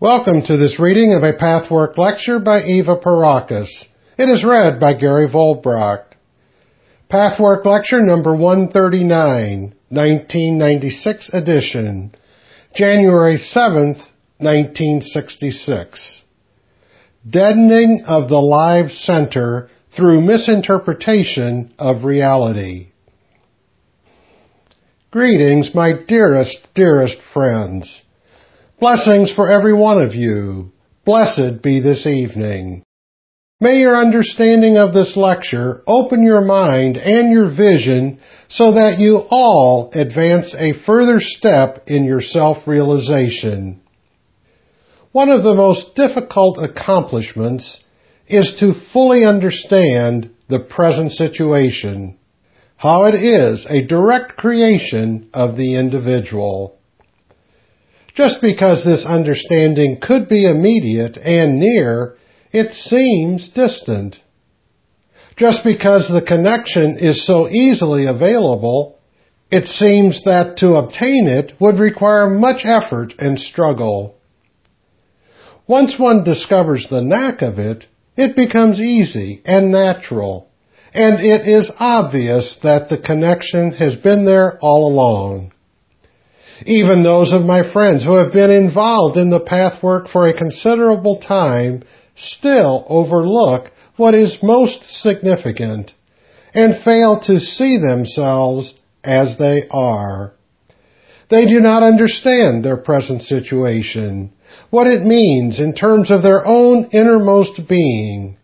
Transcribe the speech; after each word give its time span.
Welcome 0.00 0.40
to 0.44 0.56
this 0.56 0.80
reading 0.80 1.12
of 1.12 1.22
a 1.24 1.34
Pathwork 1.34 1.98
lecture 1.98 2.38
by 2.38 2.62
Eva 2.62 2.96
Pierrakos. 2.96 3.84
It 4.16 4.30
is 4.30 4.42
read 4.42 4.80
by 4.80 4.94
Gary 4.94 5.28
Volbracht. 5.28 6.14
Pathwork 7.10 7.66
lecture 7.66 8.00
number 8.00 8.34
139, 8.34 9.74
1996 9.90 11.34
edition, 11.34 12.14
January 12.74 13.34
7th, 13.34 14.08
1966. 14.38 16.22
Deadening 17.28 18.04
of 18.06 18.30
the 18.30 18.40
live 18.40 18.92
center 18.92 19.68
through 19.94 20.22
misinterpretation 20.22 21.74
of 21.78 22.04
reality. 22.04 22.88
Greetings, 25.10 25.74
my 25.74 25.92
dearest, 25.92 26.72
dearest 26.72 27.20
friends. 27.20 28.00
Blessings 28.80 29.30
for 29.30 29.50
every 29.50 29.74
one 29.74 30.02
of 30.02 30.14
you. 30.14 30.72
Blessed 31.04 31.60
be 31.60 31.80
this 31.80 32.06
evening. 32.06 32.82
May 33.60 33.80
your 33.80 33.94
understanding 33.94 34.78
of 34.78 34.94
this 34.94 35.18
lecture 35.18 35.82
open 35.86 36.22
your 36.22 36.40
mind 36.40 36.96
and 36.96 37.30
your 37.30 37.54
vision 37.54 38.20
so 38.48 38.72
that 38.72 38.98
you 38.98 39.18
all 39.28 39.90
advance 39.92 40.54
a 40.54 40.72
further 40.72 41.20
step 41.20 41.84
in 41.88 42.04
your 42.04 42.22
self-realization. 42.22 43.82
One 45.12 45.28
of 45.28 45.42
the 45.42 45.54
most 45.54 45.94
difficult 45.94 46.56
accomplishments 46.56 47.84
is 48.28 48.60
to 48.60 48.72
fully 48.72 49.26
understand 49.26 50.30
the 50.48 50.60
present 50.60 51.12
situation, 51.12 52.18
how 52.78 53.04
it 53.04 53.14
is 53.14 53.66
a 53.68 53.84
direct 53.86 54.38
creation 54.38 55.28
of 55.34 55.58
the 55.58 55.74
individual. 55.76 56.79
Just 58.14 58.40
because 58.40 58.84
this 58.84 59.04
understanding 59.04 59.98
could 60.00 60.28
be 60.28 60.44
immediate 60.44 61.16
and 61.16 61.58
near, 61.58 62.16
it 62.52 62.72
seems 62.72 63.48
distant. 63.48 64.20
Just 65.36 65.64
because 65.64 66.08
the 66.08 66.22
connection 66.22 66.98
is 66.98 67.24
so 67.24 67.48
easily 67.48 68.06
available, 68.06 68.98
it 69.50 69.64
seems 69.66 70.22
that 70.24 70.58
to 70.58 70.74
obtain 70.74 71.26
it 71.26 71.52
would 71.60 71.78
require 71.78 72.28
much 72.28 72.64
effort 72.64 73.14
and 73.18 73.38
struggle. 73.38 74.16
Once 75.66 75.98
one 75.98 76.24
discovers 76.24 76.88
the 76.88 77.02
knack 77.02 77.42
of 77.42 77.58
it, 77.58 77.86
it 78.16 78.36
becomes 78.36 78.80
easy 78.80 79.40
and 79.44 79.70
natural, 79.70 80.48
and 80.92 81.20
it 81.20 81.46
is 81.46 81.70
obvious 81.78 82.56
that 82.62 82.88
the 82.88 82.98
connection 82.98 83.72
has 83.72 83.96
been 83.96 84.24
there 84.24 84.58
all 84.60 84.92
along. 84.92 85.52
Even 86.66 87.02
those 87.02 87.32
of 87.32 87.42
my 87.42 87.62
friends 87.62 88.04
who 88.04 88.16
have 88.16 88.32
been 88.32 88.50
involved 88.50 89.16
in 89.16 89.30
the 89.30 89.40
pathwork 89.40 90.08
for 90.08 90.26
a 90.26 90.36
considerable 90.36 91.16
time 91.16 91.82
still 92.14 92.84
overlook 92.88 93.70
what 93.96 94.14
is 94.14 94.42
most 94.42 94.88
significant 94.88 95.94
and 96.54 96.76
fail 96.76 97.20
to 97.20 97.38
see 97.40 97.78
themselves 97.78 98.74
as 99.04 99.38
they 99.38 99.66
are. 99.70 100.34
They 101.28 101.46
do 101.46 101.60
not 101.60 101.82
understand 101.82 102.64
their 102.64 102.76
present 102.76 103.22
situation, 103.22 104.32
what 104.70 104.88
it 104.88 105.02
means 105.02 105.60
in 105.60 105.74
terms 105.74 106.10
of 106.10 106.22
their 106.22 106.44
own 106.44 106.90
innermost 106.92 107.68
being, 107.68 108.36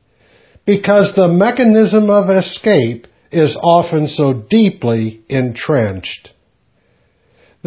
because 0.64 1.14
the 1.14 1.28
mechanism 1.28 2.11
of 2.11 2.31
escape 2.31 3.09
is 3.33 3.56
often 3.56 4.06
so 4.06 4.33
deeply 4.33 5.22
entrenched. 5.28 6.33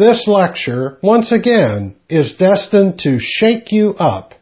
This 0.00 0.26
lecture, 0.26 0.96
once 1.02 1.30
again, 1.30 1.94
is 2.08 2.32
destined 2.32 3.00
to 3.00 3.18
shake 3.18 3.70
you 3.70 3.90
up, 3.98 4.32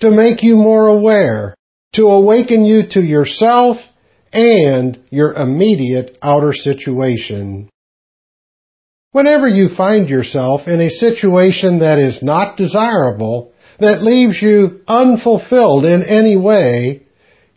to 0.00 0.10
make 0.10 0.42
you 0.42 0.56
more 0.56 0.88
aware, 0.88 1.54
to 1.92 2.08
awaken 2.08 2.64
you 2.64 2.82
to 2.88 3.00
yourself 3.00 3.76
and 4.32 4.98
your 5.10 5.34
immediate 5.34 6.18
outer 6.20 6.52
situation. 6.52 7.70
Whenever 9.12 9.46
you 9.46 9.68
find 9.68 10.10
yourself 10.10 10.66
in 10.66 10.80
a 10.80 10.90
situation 10.90 11.78
that 11.78 12.00
is 12.00 12.20
not 12.20 12.56
desirable, 12.56 13.52
that 13.78 14.02
leaves 14.02 14.42
you 14.42 14.80
unfulfilled 14.88 15.84
in 15.84 16.02
any 16.02 16.36
way, 16.36 17.06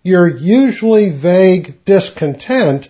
your 0.03 0.27
usually 0.27 1.09
vague 1.09 1.83
discontent 1.85 2.87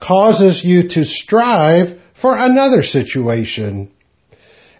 causes 0.00 0.64
you 0.64 0.88
to 0.88 1.04
strive 1.04 1.99
for 2.20 2.36
another 2.36 2.82
situation. 2.82 3.90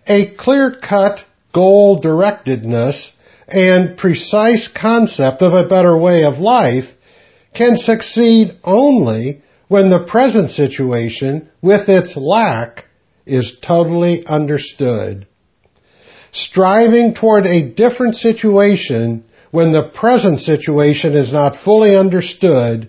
A 0.06 0.34
clear-cut 0.34 1.24
goal 1.52 2.00
directedness 2.00 3.10
and 3.48 3.96
precise 3.96 4.68
concept 4.68 5.42
of 5.42 5.52
a 5.52 5.68
better 5.68 5.96
way 5.96 6.24
of 6.24 6.38
life 6.38 6.92
can 7.54 7.76
succeed 7.76 8.56
only 8.62 9.42
when 9.68 9.90
the 9.90 10.04
present 10.04 10.50
situation 10.50 11.48
with 11.60 11.88
its 11.88 12.16
lack 12.16 12.84
is 13.26 13.56
totally 13.60 14.26
understood. 14.26 15.26
Striving 16.32 17.14
toward 17.14 17.46
a 17.46 17.68
different 17.70 18.16
situation 18.16 19.24
when 19.50 19.72
the 19.72 19.88
present 19.88 20.40
situation 20.40 21.14
is 21.14 21.32
not 21.32 21.56
fully 21.56 21.96
understood 21.96 22.88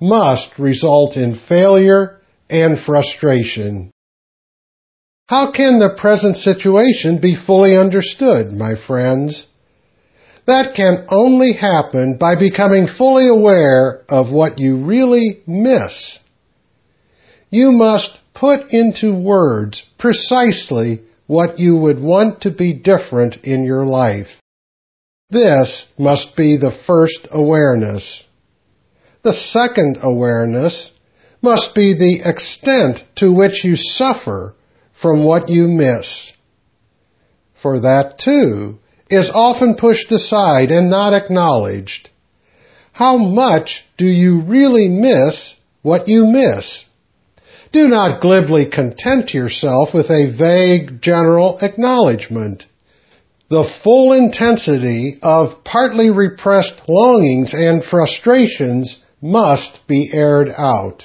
must 0.00 0.58
result 0.58 1.16
in 1.16 1.34
failure 1.34 2.20
and 2.50 2.78
frustration. 2.78 3.91
How 5.32 5.50
can 5.50 5.78
the 5.78 5.88
present 5.88 6.36
situation 6.36 7.16
be 7.16 7.34
fully 7.34 7.74
understood, 7.74 8.52
my 8.52 8.74
friends? 8.74 9.46
That 10.44 10.74
can 10.74 11.06
only 11.08 11.54
happen 11.54 12.18
by 12.18 12.34
becoming 12.36 12.86
fully 12.86 13.28
aware 13.28 14.02
of 14.10 14.30
what 14.30 14.58
you 14.58 14.84
really 14.84 15.40
miss. 15.46 16.18
You 17.48 17.72
must 17.72 18.20
put 18.34 18.74
into 18.74 19.14
words 19.14 19.82
precisely 19.96 21.00
what 21.26 21.58
you 21.58 21.76
would 21.76 22.02
want 22.02 22.42
to 22.42 22.50
be 22.50 22.74
different 22.74 23.36
in 23.42 23.64
your 23.64 23.86
life. 23.86 24.38
This 25.30 25.86
must 25.98 26.36
be 26.36 26.58
the 26.58 26.76
first 26.86 27.26
awareness. 27.30 28.26
The 29.22 29.32
second 29.32 29.96
awareness 30.02 30.90
must 31.40 31.74
be 31.74 31.94
the 31.94 32.20
extent 32.28 33.02
to 33.14 33.32
which 33.32 33.64
you 33.64 33.76
suffer 33.76 34.56
from 35.02 35.24
what 35.24 35.48
you 35.48 35.66
miss. 35.66 36.32
For 37.60 37.80
that 37.80 38.18
too 38.18 38.78
is 39.10 39.30
often 39.34 39.74
pushed 39.74 40.10
aside 40.10 40.70
and 40.70 40.88
not 40.88 41.12
acknowledged. 41.12 42.08
How 42.92 43.16
much 43.16 43.84
do 43.98 44.06
you 44.06 44.40
really 44.40 44.88
miss 44.88 45.54
what 45.82 46.08
you 46.08 46.24
miss? 46.26 46.84
Do 47.72 47.88
not 47.88 48.20
glibly 48.20 48.66
content 48.66 49.34
yourself 49.34 49.92
with 49.92 50.10
a 50.10 50.34
vague 50.38 51.00
general 51.00 51.58
acknowledgement. 51.60 52.66
The 53.48 53.70
full 53.82 54.12
intensity 54.12 55.18
of 55.22 55.64
partly 55.64 56.10
repressed 56.10 56.80
longings 56.88 57.54
and 57.54 57.84
frustrations 57.84 58.98
must 59.20 59.86
be 59.86 60.10
aired 60.12 60.50
out. 60.50 61.04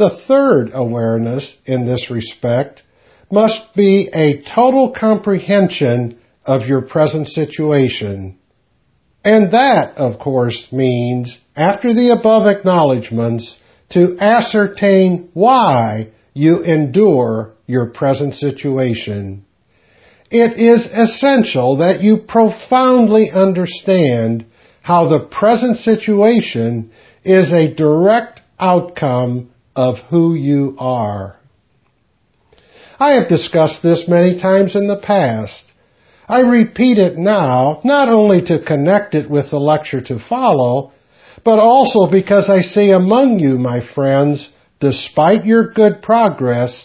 The 0.00 0.08
third 0.08 0.70
awareness 0.72 1.54
in 1.66 1.84
this 1.84 2.10
respect 2.10 2.82
must 3.30 3.74
be 3.74 4.08
a 4.14 4.40
total 4.40 4.92
comprehension 4.92 6.16
of 6.42 6.66
your 6.66 6.80
present 6.80 7.28
situation. 7.28 8.38
And 9.22 9.50
that, 9.50 9.98
of 9.98 10.18
course, 10.18 10.72
means, 10.72 11.36
after 11.54 11.92
the 11.92 12.16
above 12.18 12.46
acknowledgments, 12.46 13.60
to 13.90 14.16
ascertain 14.18 15.28
why 15.34 16.08
you 16.32 16.62
endure 16.62 17.52
your 17.66 17.90
present 17.90 18.32
situation. 18.32 19.44
It 20.30 20.58
is 20.58 20.86
essential 20.86 21.76
that 21.76 22.00
you 22.00 22.16
profoundly 22.16 23.30
understand 23.30 24.46
how 24.80 25.08
the 25.08 25.20
present 25.20 25.76
situation 25.76 26.90
is 27.22 27.52
a 27.52 27.74
direct 27.74 28.40
outcome 28.58 29.50
of 29.80 30.00
who 30.10 30.34
you 30.34 30.76
are. 30.78 31.36
I 32.98 33.12
have 33.12 33.28
discussed 33.28 33.82
this 33.82 34.06
many 34.06 34.38
times 34.38 34.76
in 34.76 34.86
the 34.88 34.98
past. 34.98 35.72
I 36.28 36.40
repeat 36.40 36.98
it 36.98 37.16
now, 37.16 37.80
not 37.82 38.10
only 38.10 38.42
to 38.42 38.62
connect 38.62 39.14
it 39.14 39.30
with 39.30 39.48
the 39.50 39.58
lecture 39.58 40.02
to 40.02 40.18
follow, 40.18 40.92
but 41.44 41.58
also 41.58 42.06
because 42.06 42.50
I 42.50 42.60
see 42.60 42.90
among 42.90 43.38
you, 43.38 43.56
my 43.56 43.80
friends, 43.80 44.50
despite 44.80 45.46
your 45.46 45.70
good 45.70 46.02
progress, 46.02 46.84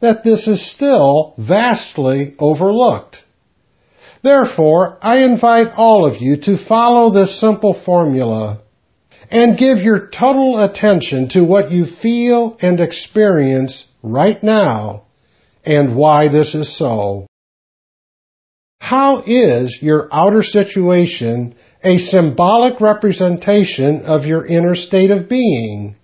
that 0.00 0.24
this 0.24 0.48
is 0.48 0.64
still 0.64 1.34
vastly 1.36 2.34
overlooked. 2.38 3.24
Therefore, 4.22 4.96
I 5.02 5.24
invite 5.24 5.74
all 5.76 6.06
of 6.06 6.22
you 6.22 6.38
to 6.46 6.56
follow 6.56 7.10
this 7.10 7.38
simple 7.38 7.74
formula 7.74 8.62
and 9.32 9.56
give 9.56 9.78
your 9.78 10.08
total 10.08 10.62
attention 10.62 11.30
to 11.30 11.42
what 11.42 11.70
you 11.70 11.86
feel 11.86 12.54
and 12.60 12.80
experience 12.80 13.86
right 14.02 14.42
now 14.42 15.04
and 15.64 15.96
why 15.96 16.28
this 16.28 16.54
is 16.54 16.76
so. 16.76 17.26
how 18.78 19.22
is 19.24 19.78
your 19.80 20.08
outer 20.12 20.42
situation 20.42 21.54
a 21.82 21.96
symbolic 21.96 22.80
representation 22.80 24.02
of 24.02 24.26
your 24.26 24.44
inner 24.44 24.74
state 24.74 25.10
of 25.10 25.28
being? 25.28 25.96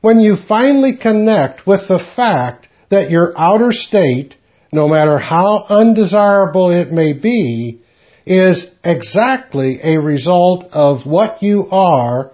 When 0.00 0.20
you 0.20 0.36
finally 0.36 0.96
connect 0.96 1.66
with 1.66 1.88
the 1.88 1.98
fact 1.98 2.68
that 2.90 3.10
your 3.10 3.34
outer 3.36 3.72
state, 3.72 4.36
no 4.72 4.88
matter 4.88 5.18
how 5.18 5.66
undesirable 5.68 6.70
it 6.70 6.90
may 6.90 7.12
be, 7.12 7.82
is 8.26 8.70
exactly 8.82 9.80
a 9.82 10.00
result 10.00 10.64
of 10.72 11.06
what 11.06 11.42
you 11.42 11.68
are, 11.70 12.32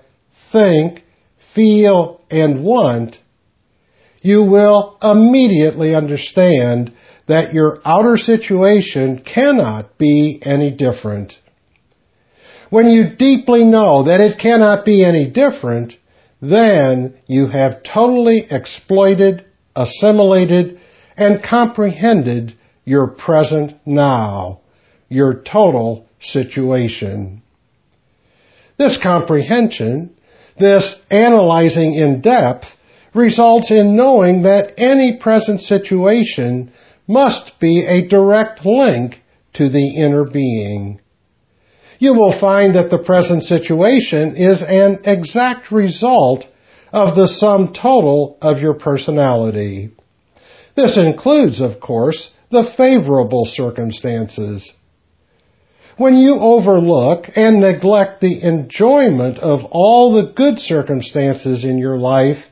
think, 0.53 1.05
feel, 1.55 2.21
and 2.31 2.65
want, 2.65 3.19
you 4.23 4.43
will 4.43 4.99
immediately 5.03 5.95
understand 5.95 6.93
that 7.27 7.55
your 7.55 7.79
outer 7.85 8.17
situation 8.17 9.23
cannot 9.25 9.97
be 9.99 10.41
any 10.43 10.71
different. 10.71 11.39
When 12.71 12.89
you 12.89 13.17
deeply 13.17 13.65
know 13.65 14.05
that 14.05 14.21
it 14.21 14.39
cannot 14.39 14.85
be 14.85 15.05
any 15.05 15.29
different, 15.29 15.95
then 16.41 17.19
you 17.27 17.47
have 17.47 17.83
totally 17.83 18.47
exploited, 18.51 19.45
assimilated, 19.75 20.81
and 21.17 21.43
comprehended 21.43 22.55
your 22.85 23.09
present 23.09 23.75
now, 23.85 24.60
your 25.11 25.35
total 25.35 26.07
situation. 26.21 27.43
This 28.79 28.97
comprehension, 28.97 30.17
this 30.59 30.99
analyzing 31.11 31.95
in 31.95 32.23
depth, 32.23 32.75
results 33.13 33.71
in 33.71 33.97
knowing 33.97 34.43
that 34.43 34.75
any 34.79 35.19
present 35.19 35.61
situation 35.61 36.73
must 37.07 37.59
be 37.59 37.85
a 37.85 38.07
direct 38.07 38.65
link 38.65 39.21
to 39.55 39.69
the 39.69 39.97
inner 39.97 40.25
being. 40.25 41.01
You 41.99 42.15
will 42.15 42.33
find 42.33 42.77
that 42.77 42.91
the 42.91 43.03
present 43.03 43.43
situation 43.43 44.37
is 44.37 44.63
an 44.63 45.01
exact 45.05 45.71
result 45.73 46.47
of 46.93 47.15
the 47.15 47.27
sum 47.27 47.73
total 47.73 48.39
of 48.41 48.61
your 48.61 48.75
personality. 48.75 49.91
This 50.77 50.97
includes, 50.97 51.61
of 51.61 51.81
course, 51.81 52.31
the 52.51 52.65
favorable 52.65 53.45
circumstances. 53.45 54.73
When 56.01 56.17
you 56.17 56.39
overlook 56.41 57.27
and 57.37 57.61
neglect 57.61 58.23
the 58.23 58.43
enjoyment 58.43 59.39
of 59.39 59.67
all 59.67 60.15
the 60.15 60.33
good 60.33 60.59
circumstances 60.59 61.63
in 61.63 61.77
your 61.77 61.99
life, 61.99 62.49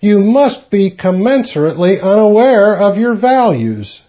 you 0.00 0.20
must 0.20 0.70
be 0.70 0.96
commensurately 0.96 2.02
unaware 2.02 2.74
of 2.78 2.96
your 2.96 3.14
values. 3.14 4.00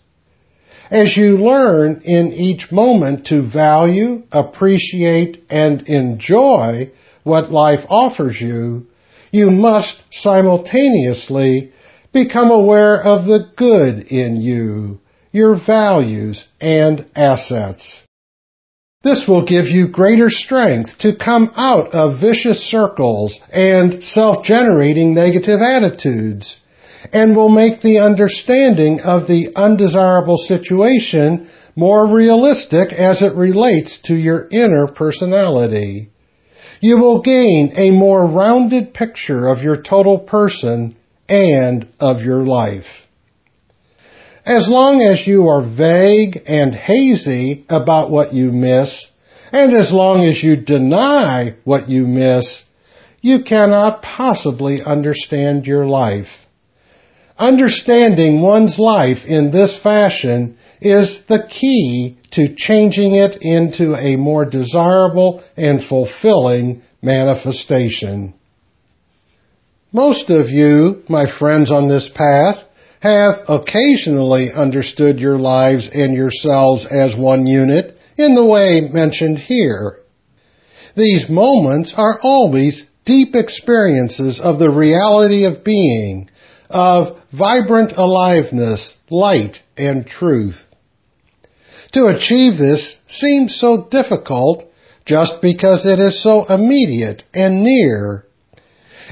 As 0.89 1.17
you 1.17 1.39
learn 1.39 2.03
in 2.05 2.31
each 2.31 2.71
moment 2.71 3.25
to 3.25 3.41
value, 3.41 4.23
appreciate, 4.31 5.43
and 5.49 5.81
enjoy 5.81 6.89
what 7.23 7.51
life 7.51 7.85
offers 7.89 8.39
you, 8.39 8.87
you 9.29 9.51
must 9.51 10.01
simultaneously 10.09 11.73
become 12.13 12.49
aware 12.49 13.03
of 13.03 13.25
the 13.25 13.45
good 13.57 14.07
in 14.07 14.37
you, 14.37 15.01
your 15.33 15.55
values, 15.55 16.47
and 16.61 17.05
assets. 17.13 18.03
This 19.01 19.29
will 19.29 19.45
give 19.45 19.69
you 19.69 19.87
greater 19.87 20.29
strength 20.29 20.97
to 20.97 21.15
come 21.15 21.53
out 21.55 21.95
of 21.95 22.19
vicious 22.19 22.61
circles 22.61 23.39
and 23.49 24.03
self-generating 24.03 25.13
negative 25.13 25.61
attitudes 25.61 26.57
and 27.13 27.33
will 27.33 27.47
make 27.47 27.79
the 27.79 27.99
understanding 27.99 28.99
of 28.99 29.25
the 29.25 29.53
undesirable 29.55 30.35
situation 30.35 31.49
more 31.77 32.13
realistic 32.13 32.91
as 32.91 33.21
it 33.21 33.35
relates 33.35 33.99
to 33.99 34.15
your 34.15 34.49
inner 34.51 34.85
personality. 34.87 36.09
You 36.81 36.97
will 36.97 37.21
gain 37.21 37.71
a 37.77 37.91
more 37.91 38.25
rounded 38.25 38.93
picture 38.93 39.47
of 39.47 39.63
your 39.63 39.81
total 39.81 40.19
person 40.19 40.97
and 41.29 41.87
of 42.01 42.19
your 42.19 42.43
life. 42.43 42.98
As 44.49 44.67
long 44.67 45.03
as 45.03 45.27
you 45.27 45.49
are 45.49 45.61
vague 45.61 46.41
and 46.47 46.73
hazy 46.73 47.65
about 47.69 48.09
what 48.09 48.33
you 48.33 48.51
miss, 48.51 49.05
and 49.51 49.75
as 49.75 49.91
long 49.91 50.25
as 50.25 50.43
you 50.43 50.55
deny 50.55 51.53
what 51.65 51.87
you 51.87 52.07
miss, 52.07 52.63
you 53.21 53.43
cannot 53.43 54.01
possibly 54.01 54.81
understand 54.81 55.67
your 55.67 55.85
life. 55.85 56.47
Understanding 57.37 58.41
one's 58.41 58.79
life 58.79 59.23
in 59.23 59.51
this 59.51 59.77
fashion 59.77 60.57
is 60.81 61.21
the 61.27 61.43
key 61.47 62.17
to 62.31 62.55
changing 62.55 63.13
it 63.13 63.37
into 63.43 63.93
a 63.93 64.15
more 64.15 64.45
desirable 64.45 65.43
and 65.57 65.79
fulfilling 65.79 66.81
manifestation. 67.03 68.33
Most 69.93 70.31
of 70.31 70.49
you, 70.49 71.03
my 71.07 71.27
friends 71.29 71.69
on 71.69 71.87
this 71.87 72.09
path, 72.09 72.63
have 72.99 73.43
occasionally 73.47 74.51
understood 74.51 75.19
your 75.19 75.37
lives 75.37 75.89
and 75.91 76.15
yourselves 76.15 76.85
as 76.85 77.15
one 77.15 77.45
unit 77.45 77.97
in 78.17 78.35
the 78.35 78.45
way 78.45 78.81
mentioned 78.91 79.37
here. 79.37 79.99
These 80.95 81.29
moments 81.29 81.93
are 81.95 82.19
always 82.21 82.83
deep 83.05 83.35
experiences 83.35 84.39
of 84.41 84.59
the 84.59 84.69
reality 84.69 85.45
of 85.45 85.63
being, 85.63 86.29
of 86.69 87.17
vibrant 87.31 87.93
aliveness, 87.95 88.95
light, 89.09 89.61
and 89.77 90.05
truth. 90.05 90.61
To 91.93 92.05
achieve 92.07 92.57
this 92.57 92.97
seems 93.07 93.55
so 93.55 93.87
difficult 93.89 94.65
just 95.05 95.41
because 95.41 95.85
it 95.85 95.99
is 95.99 96.21
so 96.21 96.45
immediate 96.45 97.23
and 97.33 97.63
near 97.63 98.25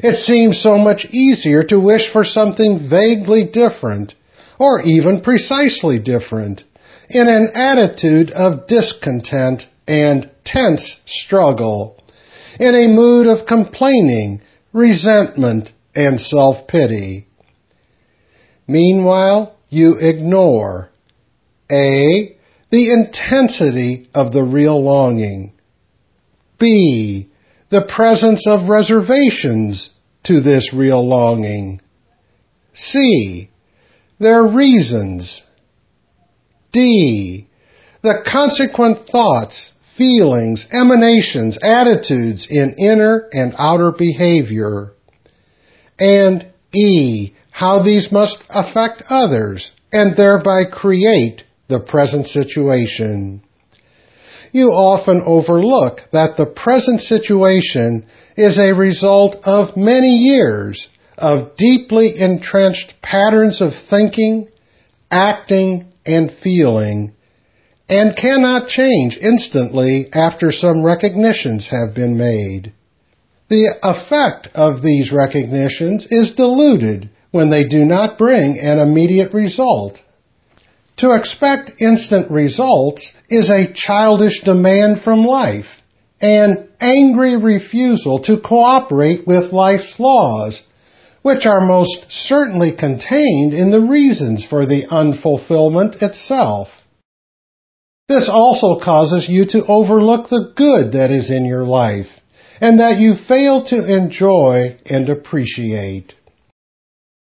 it 0.04 0.16
seems 0.16 0.60
so 0.60 0.78
much 0.78 1.06
easier 1.06 1.64
to 1.64 1.80
wish 1.80 2.12
for 2.12 2.24
something 2.24 2.90
vaguely 2.90 3.46
different, 3.46 4.16
or 4.60 4.82
even 4.82 5.22
precisely 5.22 6.00
different, 6.00 6.64
in 7.10 7.28
an 7.28 7.50
attitude 7.54 8.32
of 8.32 8.68
discontent 8.68 9.68
and 9.88 10.30
tense 10.44 11.00
struggle, 11.06 12.02
in 12.60 12.76
a 12.76 12.88
mood 12.88 13.28
of 13.28 13.46
complaining, 13.46 14.42
resentment, 14.74 15.72
and 15.96 16.20
self-pity. 16.20 17.28
Meanwhile, 18.68 19.56
you 19.70 19.96
ignore 20.00 20.90
A. 21.72 22.36
The 22.70 22.92
intensity 22.92 24.10
of 24.14 24.34
the 24.34 24.44
real 24.44 24.84
longing. 24.84 25.54
B 26.60 27.30
the 27.70 27.86
presence 27.86 28.48
of 28.48 28.70
reservations 28.70 29.90
to 30.24 30.42
this 30.42 30.74
real 30.74 31.08
longing. 31.08 31.82
C. 32.74 33.50
Their 34.20 34.44
reasons. 34.44 35.42
D. 36.72 37.48
The 38.02 38.24
consequent 38.26 39.08
thoughts, 39.08 39.74
feelings, 39.98 40.68
emanations, 40.72 41.58
attitudes 41.62 42.48
in 42.50 42.76
inner 42.78 43.28
and 43.32 43.54
outer 43.58 43.92
behavior. 43.92 44.94
And 46.00 46.46
E. 46.74 47.34
How 47.52 47.82
these 47.82 48.12
must 48.12 48.44
affect 48.50 49.04
others 49.10 49.72
and 49.92 50.16
thereby 50.16 50.66
create 50.66 51.44
the 51.68 51.80
present 51.80 52.28
situation 52.28 53.42
you 54.52 54.70
often 54.70 55.22
overlook 55.26 56.02
that 56.12 56.38
the 56.38 56.46
present 56.46 57.02
situation 57.02 58.06
is 58.36 58.58
a 58.58 58.74
result 58.74 59.36
of 59.44 59.78
many 59.78 60.18
years 60.18 60.88
of 61.18 61.56
deeply 61.56 62.20
entrenched 62.20 63.02
patterns 63.02 63.62
of 63.62 63.74
thinking, 63.76 64.48
acting, 65.10 65.86
and 66.06 66.32
feeling, 66.32 67.14
and 67.90 68.16
cannot 68.16 68.68
change 68.68 69.18
instantly 69.18 70.08
after 70.14 70.52
some 70.52 70.84
recognitions 70.84 71.70
have 71.70 71.94
been 71.96 72.18
made. 72.18 72.74
The 73.50 73.76
effect 73.82 74.50
of 74.54 74.82
these 74.82 75.12
recognitions 75.12 76.06
is 76.10 76.34
diluted 76.34 77.10
when 77.32 77.50
they 77.50 77.64
do 77.64 77.80
not 77.80 78.18
bring 78.18 78.60
an 78.60 78.80
immediate 78.80 79.34
result. 79.34 80.02
To 80.98 81.14
expect 81.14 81.80
instant 81.80 82.32
results 82.32 83.12
is 83.30 83.52
a 83.52 83.72
childish 83.72 84.42
demand 84.42 85.02
from 85.02 85.26
life, 85.26 85.84
an 86.22 86.70
angry 86.80 87.38
refusal 87.38 88.20
to 88.20 88.40
cooperate 88.40 89.28
with 89.28 89.54
life's 89.54 90.00
laws, 90.00 90.64
which 91.22 91.46
are 91.46 91.62
most 91.62 92.08
certainly 92.10 92.72
contained 92.72 93.54
in 93.54 93.70
the 93.70 93.82
reasons 93.82 94.44
for 94.44 94.66
the 94.66 94.88
unfulfillment 94.88 96.02
itself. 96.02 96.70
This 98.08 98.28
also 98.28 98.80
causes 98.80 99.30
you 99.30 99.46
to 99.46 99.66
overlook 99.68 100.30
the 100.30 100.52
good 100.56 100.94
that 100.94 101.12
is 101.12 101.30
in 101.30 101.46
your 101.46 101.66
life 101.66 102.10
and 102.60 102.80
that 102.80 103.00
you 103.00 103.14
fail 103.14 103.64
to 103.66 103.96
enjoy 103.96 104.78
and 104.86 105.10
appreciate. 105.10 106.16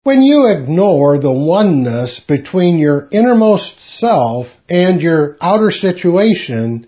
When 0.03 0.21
you 0.21 0.47
ignore 0.47 1.19
the 1.19 1.31
oneness 1.31 2.21
between 2.21 2.77
your 2.77 3.09
innermost 3.11 3.81
self 3.81 4.47
and 4.69 5.01
your 5.01 5.35
outer 5.41 5.71
situation, 5.71 6.87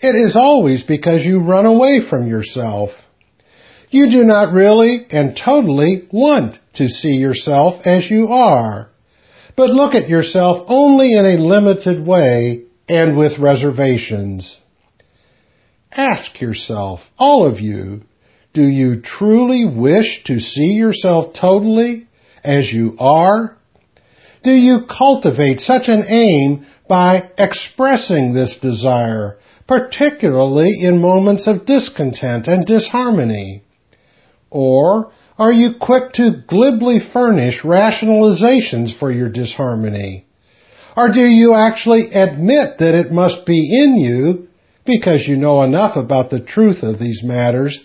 it 0.00 0.16
is 0.16 0.34
always 0.34 0.82
because 0.82 1.24
you 1.24 1.38
run 1.38 1.66
away 1.66 2.00
from 2.00 2.26
yourself. 2.26 2.90
You 3.90 4.10
do 4.10 4.24
not 4.24 4.52
really 4.52 5.06
and 5.08 5.36
totally 5.36 6.08
want 6.10 6.58
to 6.74 6.88
see 6.88 7.14
yourself 7.14 7.86
as 7.86 8.10
you 8.10 8.26
are, 8.32 8.90
but 9.54 9.70
look 9.70 9.94
at 9.94 10.08
yourself 10.08 10.64
only 10.66 11.14
in 11.14 11.26
a 11.26 11.38
limited 11.38 12.04
way 12.04 12.64
and 12.88 13.16
with 13.16 13.38
reservations. 13.38 14.58
Ask 15.92 16.40
yourself, 16.40 17.08
all 17.16 17.46
of 17.46 17.60
you, 17.60 18.02
do 18.52 18.64
you 18.64 19.00
truly 19.00 19.64
wish 19.64 20.24
to 20.24 20.40
see 20.40 20.72
yourself 20.72 21.34
totally 21.34 22.07
as 22.44 22.72
you 22.72 22.96
are? 22.98 23.56
Do 24.42 24.50
you 24.50 24.86
cultivate 24.86 25.60
such 25.60 25.88
an 25.88 26.04
aim 26.06 26.66
by 26.88 27.30
expressing 27.36 28.32
this 28.32 28.56
desire, 28.56 29.38
particularly 29.66 30.80
in 30.80 31.00
moments 31.00 31.46
of 31.46 31.66
discontent 31.66 32.46
and 32.46 32.64
disharmony? 32.64 33.62
Or 34.50 35.12
are 35.38 35.52
you 35.52 35.74
quick 35.80 36.12
to 36.14 36.42
glibly 36.46 37.00
furnish 37.00 37.62
rationalizations 37.62 38.96
for 38.96 39.10
your 39.10 39.28
disharmony? 39.28 40.26
Or 40.96 41.10
do 41.10 41.24
you 41.24 41.54
actually 41.54 42.10
admit 42.12 42.78
that 42.78 42.94
it 42.94 43.12
must 43.12 43.46
be 43.46 43.82
in 43.82 43.96
you 43.96 44.48
because 44.84 45.28
you 45.28 45.36
know 45.36 45.62
enough 45.62 45.96
about 45.96 46.30
the 46.30 46.40
truth 46.40 46.82
of 46.82 46.98
these 46.98 47.22
matters, 47.22 47.78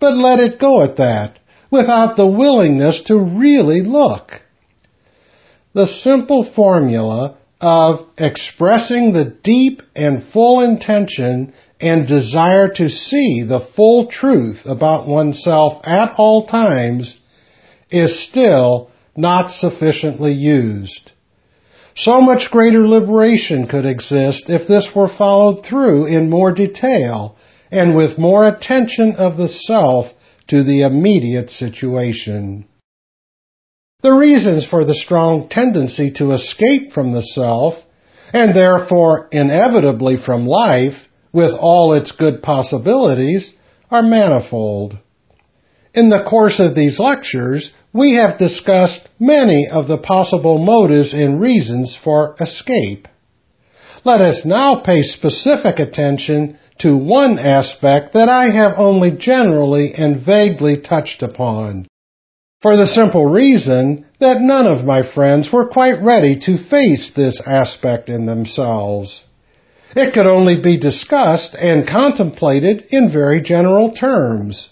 but 0.00 0.14
let 0.14 0.40
it 0.40 0.58
go 0.58 0.82
at 0.82 0.96
that 0.96 1.38
without 1.70 2.16
the 2.16 2.26
willingness 2.26 3.00
to 3.02 3.18
really 3.18 3.82
look? 3.82 4.42
The 5.74 5.86
simple 5.86 6.44
formula 6.44 7.36
of 7.60 8.06
expressing 8.18 9.12
the 9.12 9.24
deep 9.24 9.82
and 9.94 10.22
full 10.22 10.60
intention 10.60 11.52
and 11.80 12.06
desire 12.06 12.68
to 12.68 12.88
see 12.88 13.42
the 13.42 13.60
full 13.60 14.06
truth 14.06 14.62
about 14.64 15.06
oneself 15.06 15.80
at 15.84 16.14
all 16.16 16.46
times 16.46 17.14
is 17.90 18.18
still 18.18 18.90
not 19.16 19.50
sufficiently 19.50 20.32
used. 20.32 21.12
So 21.94 22.20
much 22.20 22.50
greater 22.52 22.86
liberation 22.86 23.66
could 23.66 23.86
exist 23.86 24.48
if 24.48 24.68
this 24.68 24.94
were 24.94 25.08
followed 25.08 25.66
through 25.66 26.06
in 26.06 26.30
more 26.30 26.52
detail 26.52 27.36
and 27.72 27.96
with 27.96 28.18
more 28.18 28.46
attention 28.46 29.16
of 29.16 29.36
the 29.36 29.48
self 29.48 30.12
to 30.48 30.62
the 30.62 30.82
immediate 30.82 31.50
situation. 31.50 32.66
The 34.00 34.12
reasons 34.12 34.64
for 34.64 34.84
the 34.84 34.94
strong 34.94 35.48
tendency 35.48 36.12
to 36.12 36.32
escape 36.32 36.92
from 36.92 37.12
the 37.12 37.22
self, 37.22 37.82
and 38.32 38.54
therefore 38.54 39.28
inevitably 39.32 40.16
from 40.16 40.46
life, 40.46 41.08
with 41.32 41.52
all 41.52 41.92
its 41.94 42.12
good 42.12 42.42
possibilities, 42.42 43.52
are 43.90 44.02
manifold. 44.02 44.98
In 45.94 46.10
the 46.10 46.22
course 46.22 46.60
of 46.60 46.74
these 46.74 47.00
lectures, 47.00 47.72
we 47.92 48.14
have 48.14 48.38
discussed 48.38 49.08
many 49.18 49.66
of 49.66 49.88
the 49.88 49.98
possible 49.98 50.64
motives 50.64 51.12
and 51.12 51.40
reasons 51.40 51.96
for 51.96 52.36
escape. 52.40 53.08
Let 54.04 54.20
us 54.20 54.44
now 54.44 54.76
pay 54.76 55.02
specific 55.02 55.80
attention 55.80 56.58
to 56.78 56.96
one 56.96 57.38
aspect 57.38 58.12
that 58.12 58.28
I 58.28 58.50
have 58.50 58.74
only 58.76 59.10
generally 59.10 59.94
and 59.94 60.16
vaguely 60.16 60.76
touched 60.78 61.22
upon. 61.22 61.86
For 62.60 62.76
the 62.76 62.86
simple 62.86 63.26
reason 63.26 64.06
that 64.18 64.40
none 64.40 64.66
of 64.66 64.84
my 64.84 65.02
friends 65.02 65.52
were 65.52 65.68
quite 65.68 66.02
ready 66.02 66.36
to 66.40 66.58
face 66.58 67.10
this 67.10 67.40
aspect 67.46 68.08
in 68.08 68.26
themselves. 68.26 69.22
It 69.94 70.12
could 70.12 70.26
only 70.26 70.60
be 70.60 70.76
discussed 70.76 71.54
and 71.54 71.86
contemplated 71.86 72.86
in 72.90 73.08
very 73.10 73.40
general 73.40 73.90
terms. 73.90 74.68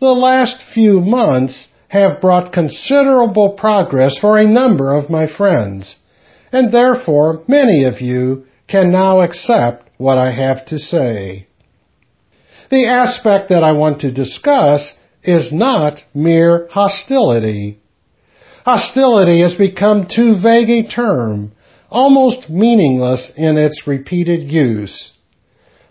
The 0.00 0.14
last 0.14 0.60
few 0.62 1.00
months 1.00 1.68
have 1.88 2.20
brought 2.20 2.52
considerable 2.52 3.50
progress 3.50 4.18
for 4.18 4.36
a 4.36 4.46
number 4.46 4.92
of 4.94 5.08
my 5.08 5.26
friends, 5.26 5.96
and 6.52 6.72
therefore 6.72 7.42
many 7.46 7.84
of 7.84 8.00
you 8.00 8.44
can 8.66 8.90
now 8.90 9.20
accept 9.20 9.85
what 9.96 10.18
I 10.18 10.30
have 10.30 10.66
to 10.66 10.78
say. 10.78 11.46
The 12.70 12.86
aspect 12.86 13.50
that 13.50 13.62
I 13.62 13.72
want 13.72 14.00
to 14.00 14.12
discuss 14.12 14.94
is 15.22 15.52
not 15.52 16.04
mere 16.14 16.68
hostility. 16.70 17.78
Hostility 18.64 19.40
has 19.40 19.54
become 19.54 20.06
too 20.06 20.36
vague 20.36 20.70
a 20.70 20.82
term 20.88 21.52
almost 21.90 22.50
meaningless 22.50 23.30
in 23.36 23.56
its 23.56 23.86
repeated 23.86 24.50
use. 24.50 25.12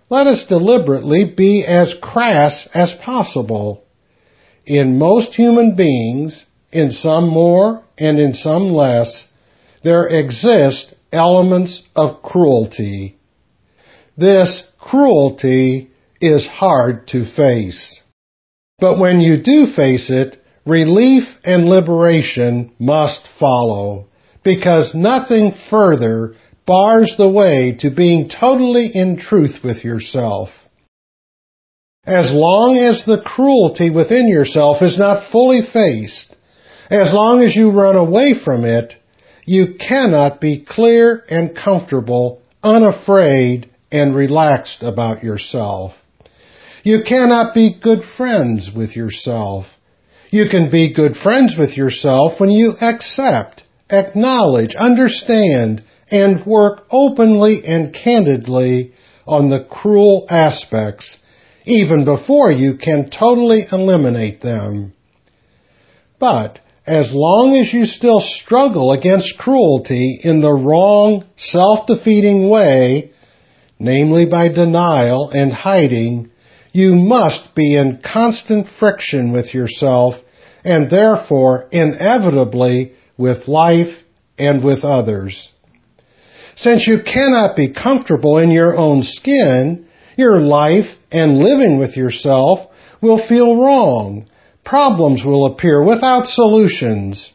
Let 0.10 0.28
us 0.28 0.46
deliberately 0.46 1.26
be 1.26 1.66
as 1.66 1.96
crass 2.00 2.68
as 2.74 2.94
possible. 2.94 3.84
In 4.66 5.00
most 5.00 5.36
human 5.36 5.76
beings, 5.76 6.46
in 6.72 6.92
some 6.92 7.28
more 7.28 7.84
and 7.98 8.20
in 8.20 8.34
some 8.34 8.70
less, 8.74 9.26
there 9.84 10.08
exist 10.08 10.94
elements 11.12 11.82
of 11.96 12.22
cruelty. 12.22 13.15
This 14.18 14.64
cruelty 14.80 15.90
is 16.22 16.48
hard 16.48 17.08
to 17.08 17.26
face. 17.26 18.02
But 18.80 19.00
when 19.00 19.20
you 19.20 19.42
do 19.42 19.68
face 19.68 20.10
it, 20.10 20.38
relief 20.66 21.40
and 21.44 21.68
liberation 21.68 22.72
must 22.80 23.28
follow 23.40 24.08
because 24.44 24.96
nothing 24.96 25.52
further 25.70 26.36
bars 26.66 27.16
the 27.18 27.30
way 27.30 27.74
to 27.80 27.90
being 27.90 28.30
totally 28.30 28.88
in 28.88 29.18
truth 29.18 29.60
with 29.64 29.84
yourself. 29.84 30.50
As 32.06 32.32
long 32.32 32.78
as 32.78 33.06
the 33.06 33.22
cruelty 33.22 33.90
within 33.90 34.28
yourself 34.28 34.82
is 34.82 34.98
not 34.98 35.32
fully 35.32 35.62
faced, 35.62 36.36
as 36.90 37.14
long 37.14 37.42
as 37.42 37.56
you 37.56 37.72
run 37.72 37.96
away 37.96 38.34
from 38.34 38.64
it, 38.64 38.96
you 39.46 39.76
cannot 39.80 40.40
be 40.40 40.64
clear 40.64 41.24
and 41.30 41.56
comfortable, 41.56 42.42
unafraid, 42.64 43.70
and 43.96 44.16
relaxed 44.16 44.84
about 44.84 45.24
yourself. 45.24 45.94
You 46.84 47.04
cannot 47.04 47.54
be 47.54 47.80
good 47.80 48.04
friends 48.04 48.72
with 48.72 48.96
yourself. 48.96 49.66
You 50.30 50.50
can 50.50 50.70
be 50.70 50.94
good 50.94 51.16
friends 51.16 51.56
with 51.58 51.78
yourself 51.78 52.40
when 52.40 52.50
you 52.50 52.74
accept 52.82 53.64
acknowledge, 53.90 54.76
understand, 54.76 55.84
and 56.12 56.46
work 56.46 56.86
openly 56.92 57.62
and 57.66 57.94
candidly 57.94 58.94
on 59.26 59.50
the 59.50 59.64
cruel 59.64 60.26
aspects 60.30 61.18
even 61.66 62.06
before 62.06 62.52
you 62.52 62.78
can 62.78 63.10
totally 63.10 63.64
eliminate 63.72 64.42
them. 64.42 64.94
But 66.20 66.60
as 66.86 67.12
long 67.14 67.56
as 67.56 67.74
you 67.74 67.86
still 67.86 68.20
struggle 68.20 68.92
against 68.92 69.38
cruelty 69.38 70.20
in 70.24 70.42
the 70.42 70.54
wrong, 70.54 71.26
self-defeating 71.36 72.48
way, 72.48 73.12
namely 73.80 74.26
by 74.26 74.48
denial 74.48 75.30
and 75.30 75.52
hiding, 75.52 76.30
you 76.72 76.96
must 76.96 77.56
be 77.56 77.76
in 77.76 78.02
constant 78.04 78.68
friction 78.68 79.32
with 79.32 79.54
yourself 79.54 80.16
and 80.64 80.90
therefore 80.90 81.68
inevitably 81.72 82.94
with 83.18 83.48
life 83.48 84.04
and 84.38 84.64
with 84.64 84.84
others. 84.84 85.50
Since 86.56 86.88
you 86.88 87.00
cannot 87.02 87.56
be 87.56 87.74
comfortable 87.74 88.38
in 88.38 88.50
your 88.50 88.76
own 88.76 89.04
skin, 89.04 89.88
your 90.18 90.42
life 90.42 90.98
and 91.12 91.40
living 91.40 91.78
with 91.80 91.98
yourself 91.98 92.68
will 93.02 93.18
feel 93.18 93.62
wrong. 93.62 94.26
Problems 94.64 95.24
will 95.24 95.46
appear 95.46 95.84
without 95.84 96.28
solutions. 96.28 97.32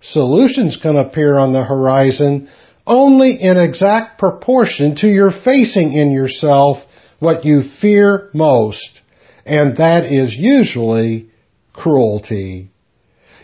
Solutions 0.00 0.76
can 0.76 0.96
appear 0.96 1.38
on 1.38 1.52
the 1.52 1.64
horizon 1.64 2.48
only 2.88 3.32
in 3.32 3.56
exact 3.56 4.18
proportion 4.18 4.96
to 4.96 5.08
your 5.08 5.30
facing 5.30 5.92
in 5.92 6.10
yourself 6.10 6.84
what 7.20 7.44
you 7.44 7.62
fear 7.62 8.30
most, 8.32 9.00
and 9.44 9.76
that 9.76 10.04
is 10.04 10.34
usually 10.36 11.30
cruelty. 11.72 12.70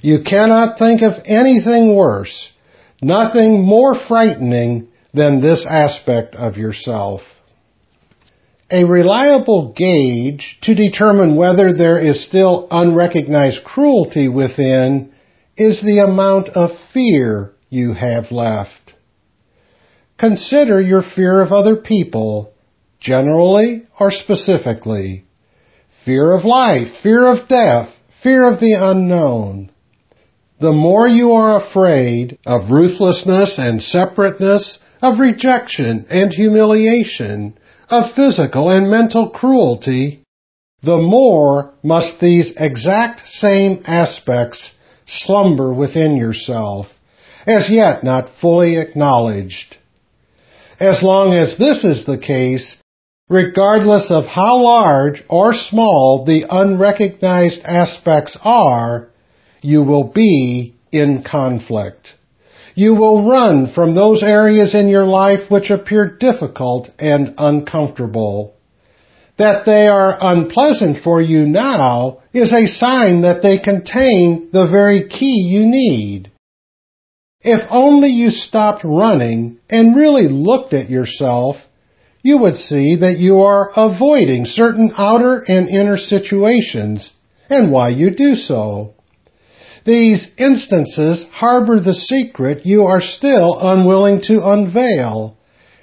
You 0.01 0.23
cannot 0.23 0.79
think 0.79 1.03
of 1.03 1.23
anything 1.25 1.95
worse, 1.95 2.51
nothing 3.01 3.63
more 3.63 3.95
frightening 3.95 4.89
than 5.13 5.41
this 5.41 5.65
aspect 5.65 6.35
of 6.35 6.59
yourself. 6.59 7.23
A 8.71 8.85
reliable 8.85 9.73
gauge 9.73 10.59
to 10.63 10.75
determine 10.75 11.37
whether 11.37 11.73
there 11.73 12.01
is 12.01 12.25
still 12.25 12.67
unrecognized 12.71 13.63
cruelty 13.63 14.29
within 14.29 15.13
is 15.57 15.81
the 15.81 16.01
amount 16.01 16.49
of 16.49 16.77
fear 16.93 17.53
you 17.69 17.93
have 17.93 18.33
left. 18.33 18.84
Consider 20.19 20.81
your 20.81 21.03
fear 21.03 21.41
of 21.41 21.53
other 21.53 21.77
people, 21.77 22.53
generally 23.01 23.87
or 23.99 24.11
specifically. 24.11 25.25
Fear 26.05 26.33
of 26.33 26.45
life, 26.45 26.97
fear 27.03 27.27
of 27.27 27.49
death, 27.49 28.01
fear 28.23 28.45
of 28.45 28.61
the 28.61 28.75
unknown. 28.75 29.71
the 30.61 30.73
more 30.73 31.07
you 31.07 31.33
are 31.33 31.61
afraid 31.61 32.39
of 32.47 32.71
ruthlessness 32.71 33.59
and 33.59 33.83
separateness, 33.83 34.79
of 35.03 35.19
rejection 35.19 36.07
and 36.09 36.33
humiliation, 36.33 37.59
of 37.91 38.13
physical 38.13 38.71
and 38.71 38.91
mental 38.91 39.29
cruelty, 39.29 40.23
the 40.83 40.97
more 40.97 41.75
must 41.83 42.21
these 42.21 42.53
exact 42.57 43.29
same 43.29 43.83
aspects 43.87 44.73
slumber 45.07 45.73
within 45.73 46.17
yourself, 46.17 46.87
as 47.47 47.69
yet 47.69 48.03
not 48.03 48.29
fully 48.41 48.79
acknowledged. 48.79 49.77
As 50.85 51.03
long 51.03 51.33
as 51.33 51.57
this 51.57 51.83
is 51.83 52.05
the 52.05 52.19
case, 52.19 52.77
regardless 53.31 54.11
of 54.11 54.27
how 54.27 54.59
large 54.59 55.25
or 55.31 55.55
small 55.55 56.27
the 56.27 56.45
unrecognized 56.51 57.63
aspects 57.65 58.37
are, 58.45 59.09
you 59.63 59.83
will 59.83 60.05
be 60.05 60.75
in 60.93 61.23
conflict. 61.23 62.13
You 62.75 62.95
will 62.97 63.25
run 63.25 63.67
from 63.67 63.95
those 63.95 64.23
areas 64.23 64.75
in 64.75 64.89
your 64.89 65.07
life 65.07 65.51
which 65.51 65.71
appear 65.71 66.19
difficult 66.21 66.91
and 66.99 67.35
uncomfortable. 67.39 68.55
That 69.39 69.65
they 69.65 69.89
are 69.89 70.19
unpleasant 70.21 70.99
for 70.99 71.19
you 71.19 71.47
now 71.47 72.19
is 72.35 72.53
a 72.53 72.67
sign 72.67 73.23
that 73.23 73.41
they 73.43 73.57
contain 73.57 74.51
the 74.53 74.67
very 74.67 75.09
key 75.09 75.49
you 75.49 75.65
need. 75.65 76.31
If 77.45 77.67
only 77.71 78.09
you 78.09 78.31
stopped 78.31 78.85
running 78.85 79.59
and 79.69 79.95
really 79.95 80.29
looked 80.29 80.73
at 80.73 80.89
yourself, 80.89 81.59
you 82.23 82.39
would 82.39 82.57
see 82.57 82.97
that 82.97 83.19
you 83.19 83.43
are 83.43 83.71
avoiding 83.77 84.47
certain 84.47 84.91
outer 84.97 85.45
and 85.47 85.69
inner 85.69 85.99
situations 85.99 87.11
and 87.51 87.71
why 87.71 87.91
you 87.91 88.11
do 88.11 88.35
so. 88.35 88.95
These 89.85 90.29
instances 90.39 91.27
harbor 91.31 91.79
the 91.79 91.93
secret 91.93 92.65
you 92.65 92.85
are 92.85 93.03
still 93.03 93.59
unwilling 93.61 94.23
to 94.23 94.49
unveil, 94.49 95.37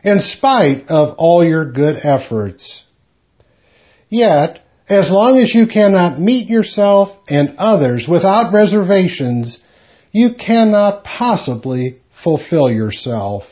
in 0.04 0.20
spite 0.20 0.90
of 0.90 1.14
all 1.20 1.46
your 1.46 1.72
good 1.72 2.00
efforts. 2.04 2.84
Yet, 4.10 4.62
as 4.90 5.12
long 5.12 5.38
as 5.38 5.54
you 5.54 5.68
cannot 5.68 6.20
meet 6.20 6.50
yourself 6.50 7.16
and 7.30 7.54
others 7.60 8.08
without 8.08 8.52
reservations, 8.52 9.60
you 10.12 10.34
cannot 10.34 11.04
possibly 11.04 12.02
fulfill 12.24 12.70
yourself. 12.70 13.44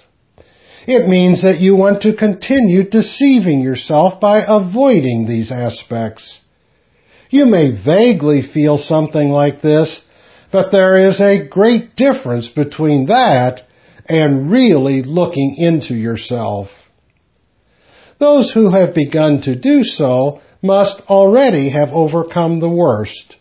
It 0.88 1.08
means 1.08 1.44
that 1.44 1.60
you 1.60 1.76
want 1.76 2.02
to 2.02 2.16
continue 2.16 2.84
deceiving 2.84 3.62
yourself 3.62 4.20
by 4.20 4.44
avoiding 4.48 5.28
these 5.28 5.52
aspects. 5.52 6.40
You 7.30 7.46
may 7.46 7.72
vaguely 7.72 8.42
feel 8.42 8.78
something 8.78 9.30
like 9.30 9.62
this, 9.62 10.02
but 10.52 10.72
there 10.72 10.98
is 10.98 11.22
a 11.22 11.48
great 11.48 11.96
difference 11.96 12.48
between 12.48 13.06
that 13.06 13.62
and 14.08 14.52
really 14.52 15.04
looking 15.04 15.56
into 15.58 15.94
yourself. 15.94 16.70
Those 18.18 18.52
who 18.52 18.72
have 18.72 18.96
begun 18.96 19.42
to 19.44 19.56
do 19.56 19.84
so 19.84 20.42
must 20.62 21.02
already 21.08 21.70
have 21.70 21.90
overcome 21.94 22.60
the 22.60 22.70
worst. 22.70 23.38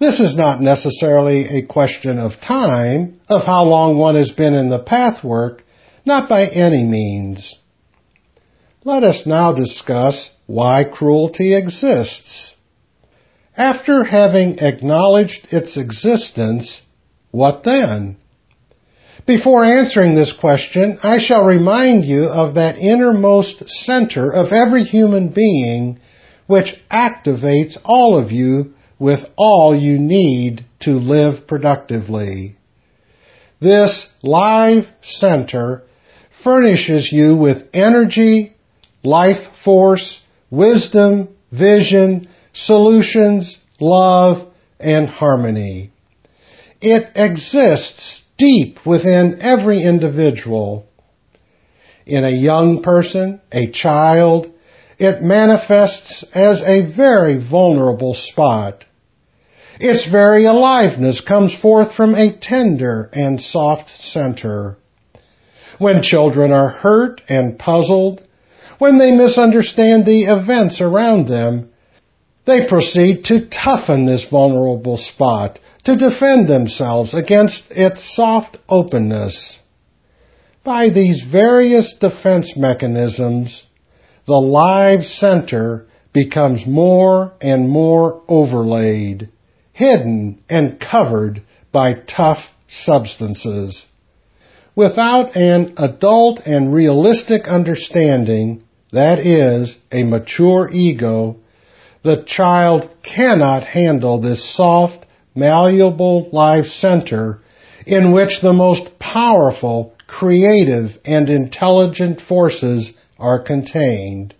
This 0.00 0.18
is 0.18 0.34
not 0.34 0.62
necessarily 0.62 1.58
a 1.58 1.66
question 1.66 2.18
of 2.18 2.40
time, 2.40 3.20
of 3.28 3.44
how 3.44 3.64
long 3.64 3.98
one 3.98 4.14
has 4.14 4.30
been 4.30 4.54
in 4.54 4.70
the 4.70 4.78
pathwork, 4.78 5.62
not 6.06 6.26
by 6.26 6.46
any 6.46 6.82
means. 6.84 7.54
Let 8.82 9.04
us 9.04 9.26
now 9.26 9.52
discuss 9.52 10.30
why 10.46 10.84
cruelty 10.84 11.54
exists. 11.54 12.54
After 13.54 14.02
having 14.02 14.60
acknowledged 14.60 15.48
its 15.52 15.76
existence, 15.76 16.80
what 17.30 17.64
then? 17.64 18.16
Before 19.26 19.62
answering 19.62 20.14
this 20.14 20.32
question, 20.32 20.98
I 21.02 21.18
shall 21.18 21.44
remind 21.44 22.06
you 22.06 22.24
of 22.24 22.54
that 22.54 22.78
innermost 22.78 23.68
center 23.68 24.32
of 24.32 24.50
every 24.50 24.84
human 24.84 25.28
being 25.28 26.00
which 26.46 26.74
activates 26.90 27.76
all 27.84 28.16
of 28.16 28.32
you 28.32 28.72
with 29.00 29.20
all 29.36 29.74
you 29.74 29.98
need 29.98 30.64
to 30.78 30.90
live 30.92 31.46
productively. 31.48 32.56
This 33.60 34.06
live 34.22 34.86
center 35.00 35.82
furnishes 36.44 37.10
you 37.10 37.34
with 37.34 37.68
energy, 37.72 38.54
life 39.02 39.48
force, 39.64 40.20
wisdom, 40.50 41.34
vision, 41.50 42.28
solutions, 42.52 43.58
love, 43.80 44.52
and 44.78 45.08
harmony. 45.08 45.92
It 46.80 47.10
exists 47.14 48.22
deep 48.38 48.84
within 48.86 49.38
every 49.40 49.82
individual. 49.82 50.86
In 52.06 52.24
a 52.24 52.30
young 52.30 52.82
person, 52.82 53.40
a 53.52 53.70
child, 53.70 54.52
it 54.98 55.22
manifests 55.22 56.22
as 56.34 56.62
a 56.62 56.94
very 56.94 57.38
vulnerable 57.38 58.14
spot. 58.14 58.84
Its 59.80 60.04
very 60.04 60.44
aliveness 60.44 61.22
comes 61.22 61.54
forth 61.54 61.94
from 61.94 62.14
a 62.14 62.32
tender 62.32 63.08
and 63.14 63.40
soft 63.40 63.88
center. 63.98 64.76
When 65.78 66.02
children 66.02 66.52
are 66.52 66.68
hurt 66.68 67.22
and 67.30 67.58
puzzled, 67.58 68.22
when 68.78 68.98
they 68.98 69.10
misunderstand 69.10 70.04
the 70.04 70.24
events 70.24 70.82
around 70.82 71.28
them, 71.28 71.70
they 72.44 72.66
proceed 72.66 73.24
to 73.24 73.46
toughen 73.46 74.04
this 74.04 74.24
vulnerable 74.24 74.98
spot, 74.98 75.58
to 75.84 75.96
defend 75.96 76.46
themselves 76.46 77.14
against 77.14 77.70
its 77.70 78.04
soft 78.04 78.58
openness. 78.68 79.58
By 80.62 80.90
these 80.90 81.22
various 81.22 81.94
defense 81.94 82.54
mechanisms, 82.54 83.62
the 84.26 84.40
live 84.40 85.06
center 85.06 85.86
becomes 86.12 86.66
more 86.66 87.32
and 87.40 87.66
more 87.66 88.22
overlaid, 88.28 89.30
hidden 89.80 90.38
and 90.50 90.78
covered 90.78 91.42
by 91.72 91.94
tough 91.94 92.52
substances. 92.68 93.86
Without 94.76 95.34
an 95.34 95.72
adult 95.78 96.38
and 96.44 96.74
realistic 96.74 97.48
understanding, 97.48 98.62
that 98.92 99.18
is, 99.18 99.78
a 99.90 100.02
mature 100.02 100.68
ego, 100.70 101.36
the 102.02 102.22
child 102.24 102.94
cannot 103.02 103.64
handle 103.64 104.20
this 104.20 104.44
soft, 104.54 105.06
malleable 105.34 106.28
life 106.30 106.66
center 106.66 107.40
in 107.86 108.12
which 108.12 108.42
the 108.42 108.52
most 108.52 108.98
powerful, 108.98 109.94
creative, 110.06 110.98
and 111.06 111.30
intelligent 111.30 112.20
forces 112.20 112.92
are 113.18 113.42
contained. 113.42 114.34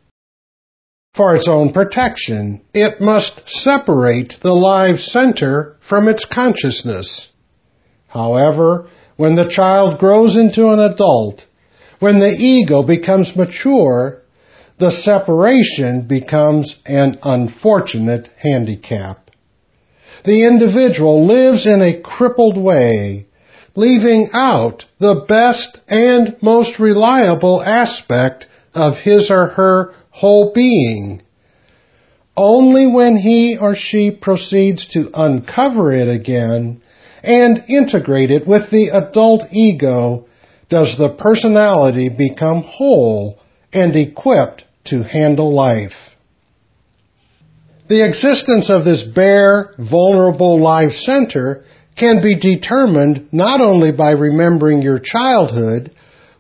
For 1.15 1.35
its 1.35 1.49
own 1.49 1.73
protection, 1.73 2.63
it 2.73 3.01
must 3.01 3.49
separate 3.49 4.37
the 4.43 4.55
live 4.55 5.01
center 5.01 5.77
from 5.81 6.07
its 6.07 6.25
consciousness. 6.25 7.31
However, 8.07 8.87
when 9.17 9.35
the 9.35 9.49
child 9.49 9.99
grows 9.99 10.37
into 10.37 10.69
an 10.69 10.79
adult, 10.79 11.47
when 11.99 12.21
the 12.21 12.35
ego 12.39 12.85
becomes 12.85 13.35
mature, 13.35 14.23
the 14.79 14.91
separation 14.91 16.03
becomes 16.03 16.77
an 16.87 17.19
unfortunate 17.25 18.31
handicap. 18.39 19.31
The 20.25 20.45
individual 20.45 21.27
lives 21.27 21.67
in 21.67 21.83
a 21.83 22.01
crippled 22.01 22.57
way, 22.57 23.27
leaving 23.75 24.31
out 24.33 24.87
the 24.99 25.25
best 25.27 25.81
and 25.89 26.37
most 26.41 26.79
reliable 26.79 27.61
aspect 27.61 28.47
of 28.75 28.99
his 28.99 29.31
or 29.31 29.49
her 29.49 29.95
whole 30.21 30.53
being. 30.53 31.23
Only 32.37 32.87
when 32.87 33.17
he 33.17 33.57
or 33.59 33.75
she 33.75 34.11
proceeds 34.11 34.87
to 34.89 35.11
uncover 35.15 35.93
it 35.93 36.09
again 36.09 36.83
and 37.23 37.65
integrate 37.69 38.31
it 38.31 38.47
with 38.47 38.71
the 38.71 38.91
adult 38.91 39.45
ego 39.51 40.27
does 40.69 40.99
the 40.99 41.09
personality 41.09 42.11
become 42.11 42.63
whole 42.63 43.39
and 43.73 43.97
equipped 43.97 44.65
to 44.85 45.03
handle 45.03 45.55
life. 45.55 46.15
The 47.89 48.07
existence 48.07 48.69
of 48.69 48.85
this 48.85 49.03
bare, 49.03 49.75
vulnerable 49.79 50.61
life 50.61 50.93
center 50.93 51.65
can 51.97 52.23
be 52.23 52.37
determined 52.37 53.29
not 53.33 53.63
only 53.63 53.91
by 53.91 54.13
remembering 54.13 54.83
your 54.83 54.99
childhood, 54.99 55.91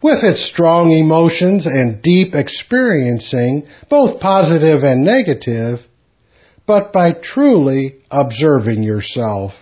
with 0.03 0.25
its 0.25 0.43
strong 0.43 0.91
emotions 0.91 1.67
and 1.67 2.03
deep 2.03 2.35
experiencing, 2.35 3.67
both 3.89 4.21
positive 4.21 4.83
and 4.83 5.05
negative, 5.05 5.81
but 6.67 6.93
by 6.93 7.13
truly 7.13 7.97
observing 8.11 8.83
yourself. 8.83 9.53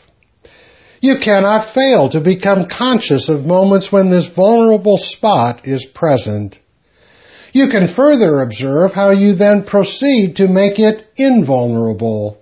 You 1.01 1.17
cannot 1.23 1.75
fail 1.75 2.09
to 2.11 2.21
become 2.21 2.69
conscious 2.69 3.29
of 3.29 3.47
moments 3.47 3.93
when 3.93 4.11
this 4.11 4.27
vulnerable 4.27 4.97
spot 4.97 5.67
is 5.67 5.85
present. 5.85 6.59
You 7.53 7.69
can 7.69 7.95
further 7.95 8.41
observe 8.41 8.93
how 8.93 9.11
you 9.11 9.35
then 9.35 9.65
proceed 9.65 10.37
to 10.37 10.49
make 10.49 10.79
it 10.79 11.07
invulnerable. 11.17 12.39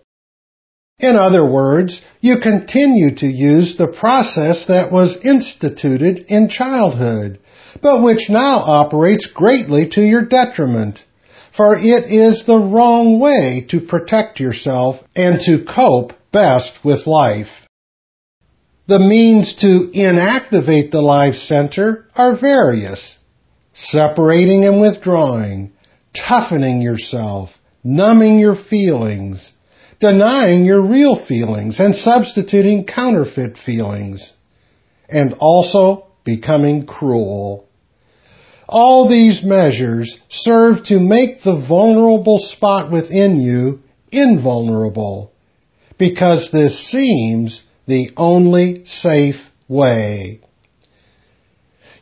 In 0.98 1.16
other 1.16 1.44
words, 1.44 2.00
you 2.20 2.38
continue 2.40 3.14
to 3.16 3.26
use 3.26 3.76
the 3.76 3.88
process 3.88 4.66
that 4.66 4.90
was 4.90 5.18
instituted 5.22 6.24
in 6.28 6.48
childhood, 6.48 7.38
but 7.82 8.02
which 8.02 8.28
now 8.28 8.58
operates 8.58 9.26
greatly 9.26 9.88
to 9.90 10.02
your 10.02 10.22
detriment. 10.22 11.04
For 11.56 11.76
it 11.76 12.12
is 12.12 12.44
the 12.44 12.58
wrong 12.58 13.18
way 13.18 13.66
to 13.70 13.80
protect 13.80 14.40
yourself 14.40 15.02
and 15.14 15.40
to 15.42 15.64
cope 15.64 16.12
best 16.30 16.84
with 16.84 17.06
life. 17.06 17.66
The 18.88 18.98
means 18.98 19.54
to 19.54 19.90
inactivate 19.92 20.90
the 20.90 21.02
life 21.02 21.34
center 21.34 22.06
are 22.14 22.36
various. 22.36 23.18
Separating 23.72 24.64
and 24.64 24.80
withdrawing, 24.80 25.72
toughening 26.14 26.82
yourself, 26.82 27.58
numbing 27.82 28.38
your 28.38 28.54
feelings, 28.54 29.52
denying 29.98 30.64
your 30.64 30.80
real 30.80 31.16
feelings 31.16 31.80
and 31.80 31.94
substituting 31.94 32.84
counterfeit 32.84 33.56
feelings, 33.56 34.32
and 35.08 35.34
also 35.38 36.06
becoming 36.24 36.84
cruel. 36.86 37.65
All 38.68 39.08
these 39.08 39.44
measures 39.44 40.18
serve 40.28 40.82
to 40.84 40.98
make 40.98 41.42
the 41.42 41.56
vulnerable 41.56 42.38
spot 42.38 42.90
within 42.90 43.40
you 43.40 43.80
invulnerable, 44.10 45.32
because 45.98 46.50
this 46.50 46.78
seems 46.88 47.62
the 47.86 48.10
only 48.16 48.84
safe 48.84 49.50
way. 49.68 50.40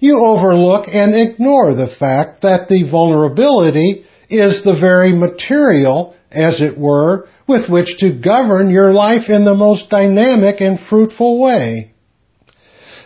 You 0.00 0.20
overlook 0.24 0.86
and 0.92 1.14
ignore 1.14 1.74
the 1.74 1.88
fact 1.88 2.42
that 2.42 2.68
the 2.68 2.88
vulnerability 2.90 4.04
is 4.28 4.62
the 4.62 4.76
very 4.78 5.12
material, 5.12 6.14
as 6.30 6.60
it 6.60 6.76
were, 6.78 7.28
with 7.46 7.68
which 7.68 7.98
to 7.98 8.10
govern 8.10 8.70
your 8.70 8.92
life 8.92 9.28
in 9.28 9.44
the 9.44 9.54
most 9.54 9.90
dynamic 9.90 10.60
and 10.60 10.80
fruitful 10.80 11.38
way. 11.38 11.93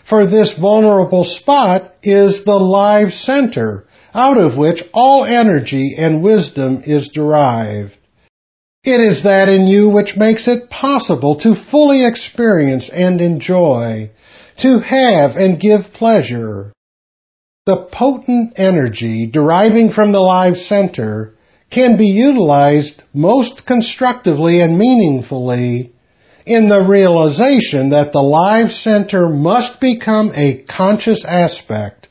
For 0.09 0.25
this 0.25 0.55
vulnerable 0.55 1.25
spot 1.25 1.93
is 2.03 2.43
the 2.45 2.59
live 2.59 3.13
center, 3.13 3.85
out 4.15 4.39
of 4.39 4.57
which 4.57 4.83
all 4.95 5.27
energy 5.27 5.95
and 5.99 6.23
wisdom 6.23 6.83
is 6.87 7.09
derived. 7.09 7.99
It 8.85 9.01
is 9.01 9.25
that 9.25 9.51
in 9.51 9.67
you 9.67 9.91
which 9.91 10.17
makes 10.17 10.49
it 10.49 10.71
possible 10.71 11.35
to 11.41 11.55
fully 11.55 12.07
experience 12.07 12.89
and 12.89 13.21
enjoy, 13.21 14.11
to 14.59 14.79
have 14.79 15.37
and 15.37 15.61
give 15.61 15.93
pleasure. 15.93 16.73
The 17.67 17.77
potent 17.77 18.55
energy 18.57 19.27
deriving 19.27 19.91
from 19.91 20.13
the 20.13 20.21
live 20.21 20.57
center 20.57 21.35
can 21.71 21.99
be 21.99 22.09
utilized 22.09 23.03
most 23.13 23.67
constructively 23.67 24.63
and 24.63 24.79
meaningfully 24.79 25.93
in 26.49 26.69
the 26.69 26.83
realization 26.83 27.91
that 27.91 28.13
the 28.13 28.23
live 28.23 28.73
center 28.73 29.29
must 29.29 29.81
become 29.81 30.33
a 30.35 30.63
conscious 30.63 31.23
aspect 31.25 32.09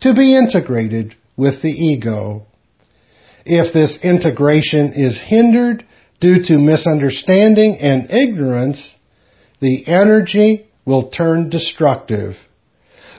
to 0.00 0.12
be 0.12 0.36
integrated 0.36 1.14
with 1.36 1.62
the 1.62 1.70
ego. 1.70 2.46
If 3.44 3.72
this 3.72 3.96
integration 4.02 4.92
is 4.94 5.20
hindered 5.20 5.86
due 6.18 6.42
to 6.42 6.58
misunderstanding 6.58 7.78
and 7.78 8.10
ignorance, 8.10 8.92
the 9.60 9.86
energy 9.86 10.66
will 10.84 11.10
turn 11.10 11.48
destructive. 11.48 12.36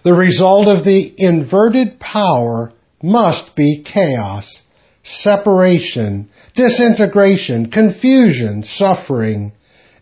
The 0.04 0.14
result 0.14 0.68
of 0.68 0.84
the 0.84 1.14
inverted 1.18 1.98
power 1.98 2.74
must 3.02 3.56
be 3.56 3.84
chaos, 3.84 4.62
separation, 5.04 6.30
disintegration, 6.56 7.72
confusion, 7.72 8.64
suffering, 8.64 9.54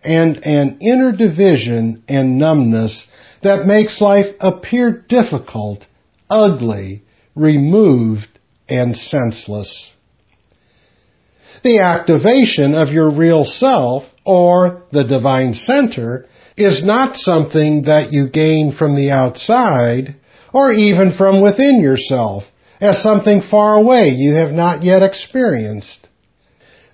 and 0.06 0.46
an 0.46 0.78
inner 0.82 1.12
division 1.12 2.04
and 2.08 2.38
numbness 2.38 3.08
that 3.41 3.65
makes 3.65 4.02
life 4.02 4.36
appear 4.39 4.91
difficult, 4.91 5.88
ugly, 6.30 7.04
removed, 7.36 8.30
and 8.70 8.96
senseless. 8.96 9.91
The 11.63 11.80
activation 11.80 12.76
of 12.76 12.89
your 12.89 13.10
real 13.10 13.44
self, 13.44 14.04
or 14.24 14.84
the 14.91 15.04
divine 15.04 15.54
center, 15.54 16.28
is 16.58 16.84
not 16.84 17.18
something 17.18 17.84
that 17.84 18.13
you 18.13 18.30
gain 18.30 18.72
from 18.72 18.96
the 18.96 19.12
outside, 19.12 20.15
or 20.54 20.72
even 20.72 21.12
from 21.12 21.41
within 21.41 21.82
yourself, 21.82 22.46
as 22.80 23.02
something 23.02 23.41
far 23.41 23.76
away 23.76 24.10
you 24.10 24.34
have 24.34 24.52
not 24.52 24.84
yet 24.84 25.02
experienced. 25.02 26.05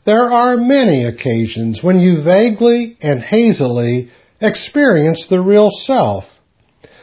There 0.04 0.32
are 0.32 0.58
many 0.58 1.06
occasions 1.06 1.84
when 1.84 2.00
you 2.00 2.22
vaguely 2.22 2.98
and 3.02 3.22
hazily 3.22 4.10
experience 4.42 5.28
the 5.28 5.42
real 5.42 5.70
self, 5.70 6.26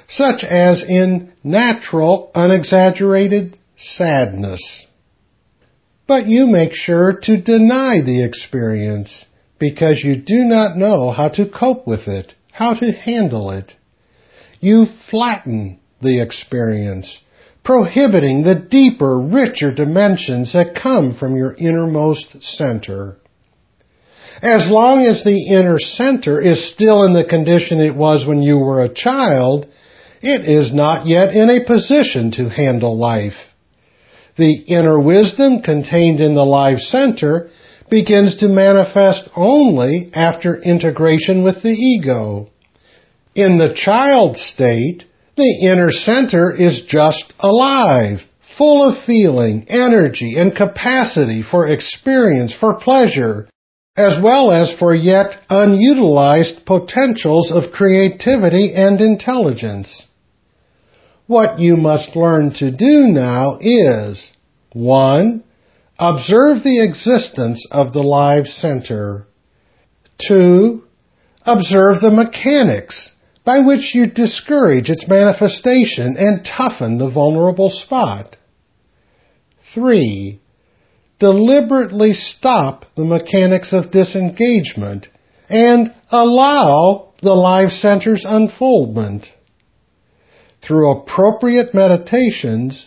such 0.08 0.42
as 0.42 0.82
in 0.82 1.32
natural, 1.44 2.30
unexaggerated 2.34 3.56
sadness. 3.76 4.86
But 6.08 6.26
you 6.26 6.46
make 6.46 6.72
sure 6.72 7.12
to 7.12 7.36
deny 7.36 8.00
the 8.00 8.24
experience 8.24 9.26
because 9.58 10.02
you 10.02 10.16
do 10.16 10.44
not 10.44 10.76
know 10.76 11.10
how 11.10 11.28
to 11.28 11.46
cope 11.46 11.86
with 11.86 12.08
it, 12.08 12.34
how 12.50 12.74
to 12.74 12.90
handle 12.90 13.50
it. 13.50 13.76
You 14.60 14.86
flatten 14.86 15.78
the 16.00 16.20
experience 16.20 17.18
prohibiting 17.68 18.44
the 18.44 18.54
deeper, 18.54 19.18
richer 19.18 19.70
dimensions 19.70 20.54
that 20.54 20.74
come 20.74 21.14
from 21.14 21.36
your 21.36 21.54
innermost 21.54 22.42
center. 22.42 23.18
As 24.40 24.70
long 24.70 25.04
as 25.04 25.22
the 25.22 25.48
inner 25.48 25.78
center 25.78 26.40
is 26.40 26.72
still 26.72 27.04
in 27.04 27.12
the 27.12 27.26
condition 27.26 27.78
it 27.78 27.94
was 27.94 28.24
when 28.24 28.40
you 28.40 28.56
were 28.56 28.82
a 28.82 28.88
child, 28.88 29.66
it 30.22 30.48
is 30.48 30.72
not 30.72 31.06
yet 31.06 31.36
in 31.36 31.50
a 31.50 31.66
position 31.66 32.30
to 32.30 32.48
handle 32.48 32.96
life. 32.96 33.52
The 34.38 34.54
inner 34.54 34.98
wisdom 34.98 35.60
contained 35.60 36.20
in 36.20 36.34
the 36.34 36.46
life 36.46 36.78
center 36.78 37.50
begins 37.90 38.36
to 38.36 38.48
manifest 38.48 39.28
only 39.36 40.10
after 40.14 40.56
integration 40.56 41.44
with 41.44 41.62
the 41.62 41.76
ego. 41.76 42.48
In 43.34 43.58
the 43.58 43.74
child 43.74 44.38
state, 44.38 45.04
the 45.38 45.58
inner 45.62 45.90
center 45.90 46.52
is 46.52 46.82
just 46.82 47.32
alive, 47.38 48.26
full 48.58 48.82
of 48.82 48.98
feeling, 49.04 49.64
energy, 49.68 50.36
and 50.36 50.54
capacity 50.54 51.42
for 51.42 51.66
experience, 51.66 52.52
for 52.52 52.74
pleasure, 52.74 53.48
as 53.96 54.20
well 54.20 54.50
as 54.50 54.72
for 54.72 54.94
yet 54.94 55.40
unutilized 55.48 56.66
potentials 56.66 57.52
of 57.52 57.72
creativity 57.72 58.74
and 58.74 59.00
intelligence. 59.00 60.06
What 61.26 61.60
you 61.60 61.76
must 61.76 62.16
learn 62.16 62.52
to 62.54 62.70
do 62.70 63.06
now 63.06 63.58
is 63.60 64.32
1. 64.72 65.44
Observe 65.98 66.62
the 66.62 66.82
existence 66.82 67.64
of 67.70 67.92
the 67.92 68.02
live 68.02 68.48
center. 68.48 69.26
2. 70.26 70.82
Observe 71.44 72.00
the 72.00 72.10
mechanics 72.10 73.10
by 73.48 73.60
which 73.60 73.94
you 73.94 74.04
discourage 74.04 74.90
its 74.90 75.08
manifestation 75.08 76.18
and 76.18 76.44
toughen 76.44 76.98
the 76.98 77.08
vulnerable 77.08 77.70
spot. 77.70 78.36
3. 79.72 80.38
Deliberately 81.18 82.12
stop 82.12 82.84
the 82.94 83.06
mechanics 83.06 83.72
of 83.72 83.90
disengagement 83.90 85.08
and 85.48 85.94
allow 86.10 87.14
the 87.22 87.32
live 87.32 87.72
center's 87.72 88.26
unfoldment. 88.26 89.32
Through 90.60 90.90
appropriate 90.90 91.72
meditations, 91.72 92.86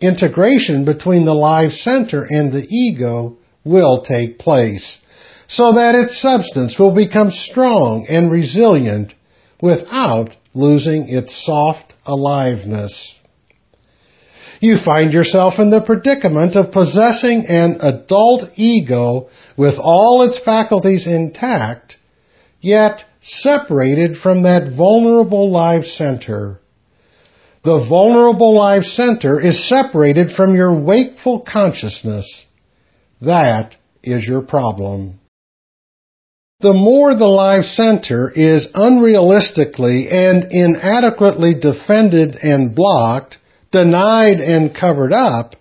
integration 0.00 0.86
between 0.86 1.26
the 1.26 1.34
live 1.34 1.74
center 1.74 2.24
and 2.24 2.50
the 2.50 2.66
ego 2.70 3.36
will 3.62 4.00
take 4.00 4.38
place 4.38 5.02
so 5.48 5.74
that 5.74 5.94
its 5.94 6.18
substance 6.18 6.78
will 6.78 6.94
become 6.94 7.30
strong 7.30 8.06
and 8.08 8.30
resilient 8.30 9.14
without 9.60 10.36
losing 10.54 11.08
its 11.08 11.44
soft 11.44 11.94
aliveness. 12.06 13.16
You 14.60 14.76
find 14.76 15.12
yourself 15.12 15.58
in 15.58 15.70
the 15.70 15.80
predicament 15.80 16.56
of 16.56 16.72
possessing 16.72 17.46
an 17.46 17.78
adult 17.80 18.50
ego 18.56 19.28
with 19.56 19.78
all 19.78 20.22
its 20.22 20.38
faculties 20.38 21.06
intact, 21.06 21.96
yet 22.60 23.04
separated 23.20 24.16
from 24.16 24.42
that 24.42 24.68
vulnerable 24.68 25.52
life 25.52 25.84
center. 25.84 26.60
The 27.62 27.84
vulnerable 27.88 28.54
life 28.54 28.84
center 28.84 29.40
is 29.40 29.68
separated 29.68 30.32
from 30.32 30.56
your 30.56 30.74
wakeful 30.74 31.40
consciousness. 31.40 32.46
That 33.20 33.76
is 34.02 34.26
your 34.26 34.42
problem 34.42 35.20
the 36.60 36.72
more 36.72 37.14
the 37.14 37.24
life 37.24 37.64
center 37.64 38.28
is 38.28 38.66
unrealistically 38.74 40.10
and 40.10 40.48
inadequately 40.50 41.54
defended 41.54 42.36
and 42.42 42.74
blocked, 42.74 43.38
denied 43.70 44.40
and 44.40 44.74
covered 44.74 45.12
up, 45.12 45.54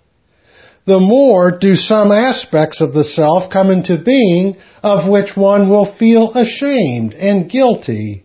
the 0.85 0.99
more 0.99 1.51
do 1.51 1.75
some 1.75 2.11
aspects 2.11 2.81
of 2.81 2.95
the 2.95 3.03
self 3.03 3.51
come 3.51 3.69
into 3.69 3.99
being 3.99 4.57
of 4.81 5.07
which 5.07 5.37
one 5.37 5.69
will 5.69 5.85
feel 5.85 6.31
ashamed 6.31 7.13
and 7.13 7.47
guilty. 7.47 8.23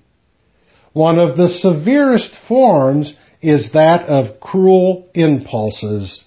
One 0.95 1.21
of 1.21 1.37
the 1.37 1.49
severest 1.51 2.35
forms 2.49 3.13
is 3.43 3.73
that 3.73 4.09
of 4.09 4.41
cruel 4.41 5.09
impulses. 5.13 6.25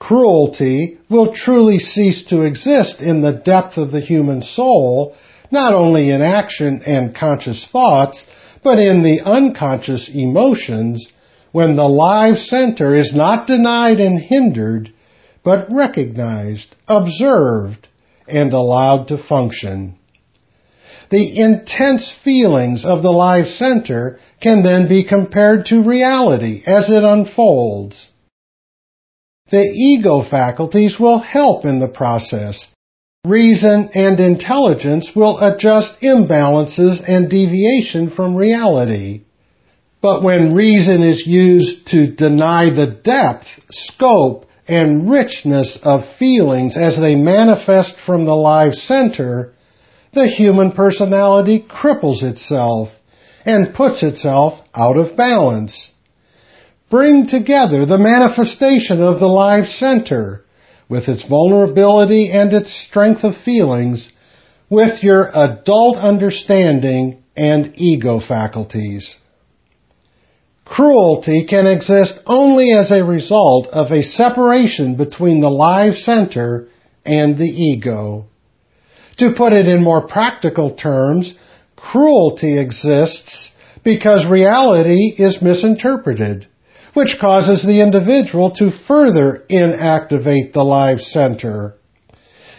Cruelty 0.00 0.98
will 1.08 1.32
truly 1.32 1.78
cease 1.78 2.24
to 2.24 2.42
exist 2.42 3.00
in 3.00 3.22
the 3.22 3.32
depth 3.32 3.78
of 3.78 3.90
the 3.90 4.00
human 4.00 4.42
soul, 4.42 5.14
not 5.50 5.74
only 5.74 6.10
in 6.10 6.20
action 6.20 6.82
and 6.84 7.14
conscious 7.14 7.66
thoughts, 7.66 8.26
but 8.62 8.78
in 8.78 9.02
the 9.02 9.22
unconscious 9.22 10.08
emotions 10.08 11.08
when 11.52 11.76
the 11.76 11.88
live 11.88 12.36
center 12.36 12.94
is 12.94 13.14
not 13.14 13.46
denied 13.46 14.00
and 14.00 14.18
hindered, 14.18 14.92
but 15.42 15.72
recognized, 15.72 16.74
observed, 16.88 17.88
and 18.28 18.52
allowed 18.52 19.08
to 19.08 19.16
function. 19.16 19.94
The 21.10 21.38
intense 21.38 22.10
feelings 22.10 22.84
of 22.84 23.02
the 23.02 23.12
live 23.12 23.46
center 23.46 24.18
can 24.40 24.62
then 24.62 24.88
be 24.88 25.04
compared 25.04 25.66
to 25.66 25.82
reality 25.82 26.62
as 26.66 26.90
it 26.90 27.04
unfolds. 27.04 28.10
The 29.54 29.70
ego 29.72 30.20
faculties 30.20 30.98
will 30.98 31.20
help 31.20 31.64
in 31.64 31.78
the 31.78 31.86
process. 31.86 32.66
Reason 33.24 33.88
and 33.94 34.18
intelligence 34.18 35.14
will 35.14 35.38
adjust 35.38 36.00
imbalances 36.00 37.00
and 37.06 37.30
deviation 37.30 38.10
from 38.10 38.34
reality. 38.34 39.20
But 40.02 40.24
when 40.24 40.56
reason 40.56 41.04
is 41.04 41.24
used 41.24 41.86
to 41.92 42.08
deny 42.08 42.70
the 42.70 42.88
depth, 42.88 43.46
scope, 43.70 44.46
and 44.66 45.08
richness 45.08 45.78
of 45.84 46.04
feelings 46.18 46.76
as 46.76 46.98
they 46.98 47.14
manifest 47.14 47.94
from 48.00 48.24
the 48.24 48.34
live 48.34 48.74
center, 48.74 49.52
the 50.14 50.26
human 50.26 50.72
personality 50.72 51.60
cripples 51.60 52.24
itself 52.24 52.88
and 53.44 53.72
puts 53.72 54.02
itself 54.02 54.60
out 54.74 54.96
of 54.96 55.14
balance. 55.14 55.92
Bring 56.90 57.26
together 57.26 57.86
the 57.86 57.98
manifestation 57.98 59.02
of 59.02 59.18
the 59.18 59.28
live 59.28 59.66
center 59.66 60.44
with 60.88 61.08
its 61.08 61.24
vulnerability 61.24 62.30
and 62.30 62.52
its 62.52 62.72
strength 62.72 63.24
of 63.24 63.36
feelings 63.36 64.10
with 64.68 65.02
your 65.02 65.30
adult 65.34 65.96
understanding 65.96 67.22
and 67.36 67.72
ego 67.76 68.20
faculties. 68.20 69.16
Cruelty 70.64 71.44
can 71.44 71.66
exist 71.66 72.20
only 72.26 72.72
as 72.72 72.90
a 72.90 73.04
result 73.04 73.66
of 73.68 73.90
a 73.90 74.02
separation 74.02 74.96
between 74.96 75.40
the 75.40 75.50
live 75.50 75.94
center 75.94 76.68
and 77.04 77.36
the 77.36 77.44
ego. 77.44 78.26
To 79.18 79.32
put 79.32 79.52
it 79.52 79.68
in 79.68 79.82
more 79.82 80.06
practical 80.06 80.70
terms, 80.70 81.34
cruelty 81.76 82.58
exists 82.58 83.50
because 83.84 84.26
reality 84.26 85.14
is 85.18 85.42
misinterpreted, 85.42 86.48
which 86.94 87.18
causes 87.20 87.62
the 87.62 87.80
individual 87.82 88.50
to 88.52 88.70
further 88.70 89.44
inactivate 89.50 90.52
the 90.52 90.64
live 90.64 91.00
center. 91.00 91.74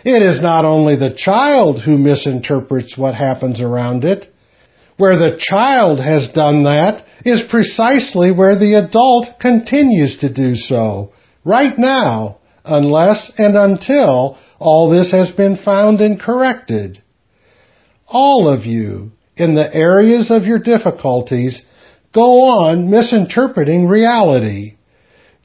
It 0.04 0.22
is 0.22 0.40
not 0.40 0.66
only 0.66 0.96
the 0.96 1.14
child 1.14 1.82
who 1.82 1.98
misinterprets 1.98 2.98
what 2.98 3.16
happens 3.16 3.62
around 3.62 4.06
it. 4.06 4.32
Where 4.98 5.18
the 5.18 5.38
child 5.38 6.00
has 6.00 6.30
done 6.30 6.64
that 6.64 7.04
is 7.26 7.42
precisely 7.42 8.32
where 8.32 8.56
the 8.56 8.76
adult 8.76 9.40
continues 9.40 10.18
to 10.18 10.32
do 10.32 10.56
so, 10.56 11.12
right 11.44 11.78
now, 11.78 12.38
unless 12.64 13.32
and 13.38 13.58
until 13.58 14.38
all 14.60 14.90
this 14.90 15.12
has 15.12 15.32
been 15.32 15.56
found 15.56 16.02
and 16.02 16.20
corrected. 16.20 17.02
All 18.08 18.48
of 18.48 18.66
you, 18.66 19.12
in 19.36 19.56
the 19.56 19.76
areas 19.76 20.32
of 20.32 20.46
your 20.46 20.60
difficulties, 20.60 21.62
go 22.16 22.44
on 22.44 22.90
misinterpreting 22.90 23.88
reality. 23.88 24.78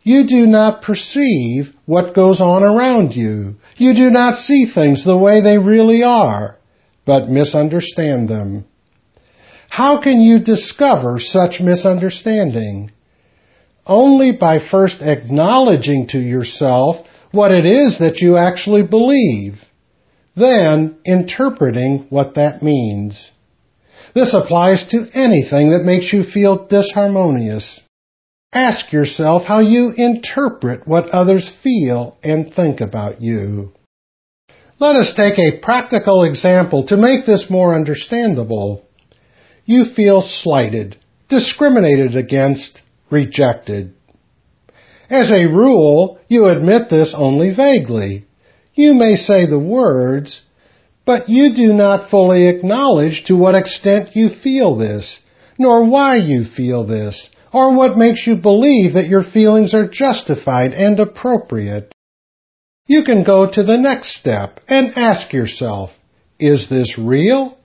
You 0.05 0.27
do 0.29 0.47
not 0.47 0.83
perceive 0.83 1.75
what 1.85 2.15
goes 2.15 2.41
on 2.41 2.63
around 2.63 3.15
you. 3.15 3.57
You 3.77 3.95
do 3.95 4.09
not 4.09 4.37
see 4.37 4.67
things 4.73 5.05
the 5.05 5.19
way 5.19 5.41
they 5.41 5.59
really 5.59 6.05
are, 6.05 6.59
but 7.05 7.29
misunderstand 7.29 8.29
them. 8.29 8.65
How 9.69 10.01
can 10.01 10.21
you 10.21 10.39
discover 10.39 11.19
such 11.19 11.61
misunderstanding? 11.61 12.93
Only 13.85 14.33
by 14.33 14.61
first 14.61 15.03
acknowledging 15.03 16.07
to 16.09 16.21
yourself 16.21 17.05
what 17.33 17.51
it 17.51 17.67
is 17.67 17.99
that 17.99 18.21
you 18.21 18.37
actually 18.37 18.85
believe, 18.85 19.65
then 20.37 20.99
interpreting 21.05 22.07
what 22.11 22.35
that 22.37 22.63
means. 22.63 23.33
This 24.15 24.35
applies 24.35 24.85
to 24.87 25.09
anything 25.15 25.71
that 25.71 25.85
makes 25.85 26.13
you 26.13 26.25
feel 26.25 26.67
disharmonious. 26.67 27.81
Ask 28.53 28.93
yourself 28.93 29.45
how 29.45 29.61
you 29.61 29.93
interpret 29.97 30.87
what 30.87 31.11
others 31.11 31.49
feel 31.49 32.17
and 32.23 32.53
think 32.53 32.81
about 32.81 33.23
you. 33.23 33.73
Let 34.81 34.97
us 34.97 35.15
take 35.15 35.39
a 35.39 35.61
practical 35.61 36.25
example 36.25 36.85
to 36.87 36.97
make 36.97 37.27
this 37.27 37.49
more 37.49 37.75
understandable. 37.75 38.83
You 39.65 39.85
feel 39.85 40.23
slighted, 40.23 40.97
discriminated 41.29 42.17
against, 42.17 42.83
rejected. 43.11 43.95
As 45.09 45.31
a 45.31 45.47
rule, 45.47 46.19
you 46.29 46.47
admit 46.47 46.89
this 46.89 47.15
only 47.17 47.55
vaguely. 47.55 48.27
You 48.75 48.95
may 48.95 49.17
say 49.17 49.47
the 49.47 49.59
words, 49.59 50.43
but 51.11 51.29
you 51.29 51.53
do 51.57 51.73
not 51.73 52.09
fully 52.09 52.47
acknowledge 52.47 53.25
to 53.25 53.35
what 53.35 53.57
extent 53.57 54.15
you 54.15 54.29
feel 54.29 54.77
this, 54.77 55.19
nor 55.59 55.85
why 55.85 56.15
you 56.15 56.45
feel 56.45 56.87
this, 56.87 57.29
or 57.53 57.75
what 57.75 57.99
makes 57.99 58.29
you 58.29 58.37
believe 58.37 58.93
that 58.93 59.09
your 59.09 59.25
feelings 59.25 59.75
are 59.75 59.89
justified 59.89 60.73
and 60.73 61.01
appropriate. 61.01 61.93
You 62.87 63.03
can 63.03 63.25
go 63.25 63.51
to 63.51 63.65
the 63.65 63.77
next 63.77 64.15
step 64.15 64.61
and 64.69 64.97
ask 64.97 65.33
yourself, 65.33 65.91
is 66.39 66.69
this 66.69 66.97
real? 66.97 67.59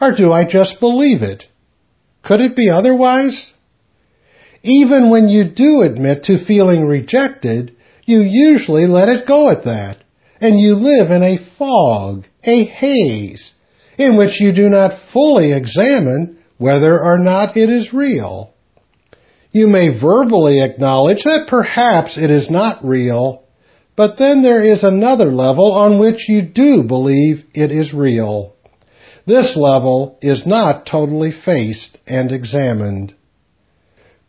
Or 0.00 0.10
do 0.12 0.32
I 0.32 0.42
just 0.42 0.80
believe 0.80 1.22
it? 1.22 1.46
Could 2.24 2.40
it 2.40 2.56
be 2.56 2.70
otherwise? 2.70 3.54
Even 4.64 5.10
when 5.10 5.28
you 5.28 5.44
do 5.44 5.82
admit 5.82 6.24
to 6.24 6.44
feeling 6.44 6.84
rejected, 6.84 7.76
you 8.04 8.22
usually 8.22 8.88
let 8.88 9.08
it 9.08 9.28
go 9.28 9.48
at 9.48 9.66
that, 9.66 9.98
and 10.40 10.58
you 10.58 10.74
live 10.74 11.12
in 11.12 11.22
a 11.22 11.38
fog, 11.56 12.26
a 12.44 12.64
haze, 12.64 13.52
in 13.98 14.16
which 14.16 14.40
you 14.40 14.52
do 14.52 14.68
not 14.68 14.98
fully 15.12 15.52
examine 15.52 16.38
whether 16.58 17.00
or 17.00 17.18
not 17.18 17.56
it 17.56 17.70
is 17.70 17.92
real. 17.92 18.52
You 19.52 19.66
may 19.66 19.88
verbally 19.88 20.62
acknowledge 20.62 21.24
that 21.24 21.48
perhaps 21.48 22.16
it 22.16 22.30
is 22.30 22.50
not 22.50 22.84
real, 22.84 23.42
but 23.96 24.16
then 24.16 24.42
there 24.42 24.62
is 24.62 24.84
another 24.84 25.32
level 25.32 25.72
on 25.72 25.98
which 25.98 26.28
you 26.28 26.42
do 26.42 26.82
believe 26.84 27.44
it 27.52 27.70
is 27.70 27.92
real. 27.92 28.54
This 29.26 29.56
level 29.56 30.18
is 30.22 30.46
not 30.46 30.86
totally 30.86 31.32
faced 31.32 31.98
and 32.06 32.32
examined. 32.32 33.14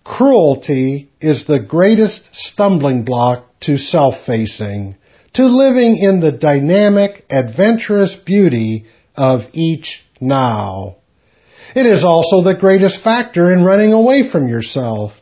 Cruelty 0.03 1.11
is 1.21 1.45
the 1.45 1.59
greatest 1.59 2.29
stumbling 2.33 3.03
block 3.03 3.45
to 3.61 3.77
self-facing, 3.77 4.95
to 5.33 5.45
living 5.45 5.97
in 5.97 6.19
the 6.19 6.31
dynamic, 6.31 7.25
adventurous 7.29 8.15
beauty 8.15 8.85
of 9.15 9.41
each 9.53 10.03
now. 10.19 10.97
It 11.75 11.85
is 11.85 12.03
also 12.03 12.41
the 12.41 12.57
greatest 12.59 13.01
factor 13.01 13.53
in 13.53 13.63
running 13.63 13.93
away 13.93 14.29
from 14.29 14.49
yourself 14.49 15.13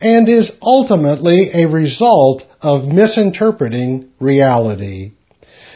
and 0.00 0.28
is 0.28 0.50
ultimately 0.60 1.50
a 1.54 1.68
result 1.68 2.44
of 2.60 2.86
misinterpreting 2.86 4.10
reality. 4.18 5.12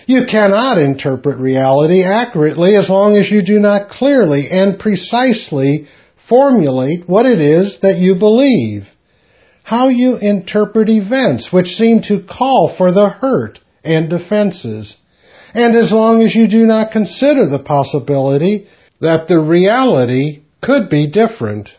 You 0.06 0.26
cannot 0.26 0.78
interpret 0.78 1.38
reality 1.38 2.02
accurately 2.02 2.74
as 2.74 2.88
long 2.88 3.16
as 3.16 3.30
you 3.30 3.42
do 3.42 3.58
not 3.58 3.90
clearly 3.90 4.48
and 4.50 4.78
precisely 4.78 5.86
formulate 6.28 7.08
what 7.08 7.26
it 7.26 7.40
is 7.40 7.78
that 7.80 7.98
you 7.98 8.16
believe, 8.16 8.88
how 9.62 9.88
you 9.88 10.16
interpret 10.16 10.88
events 10.88 11.52
which 11.52 11.76
seem 11.76 12.02
to 12.02 12.22
call 12.22 12.74
for 12.76 12.90
the 12.90 13.08
hurt 13.08 13.60
and 13.84 14.10
defenses, 14.10 14.96
and 15.54 15.74
as 15.76 15.92
long 15.92 16.22
as 16.22 16.34
you 16.34 16.48
do 16.48 16.66
not 16.66 16.92
consider 16.92 17.46
the 17.46 17.58
possibility 17.58 18.68
that 19.00 19.28
the 19.28 19.40
reality 19.40 20.42
could 20.60 20.88
be 20.88 21.06
different. 21.06 21.70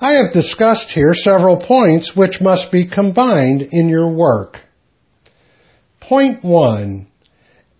I 0.00 0.14
have 0.14 0.32
discussed 0.32 0.90
here 0.90 1.14
several 1.14 1.56
points 1.56 2.16
which 2.16 2.40
must 2.40 2.72
be 2.72 2.86
combined 2.86 3.62
in 3.62 3.88
your 3.88 4.10
work. 4.12 4.58
Point 6.00 6.44
one, 6.44 7.06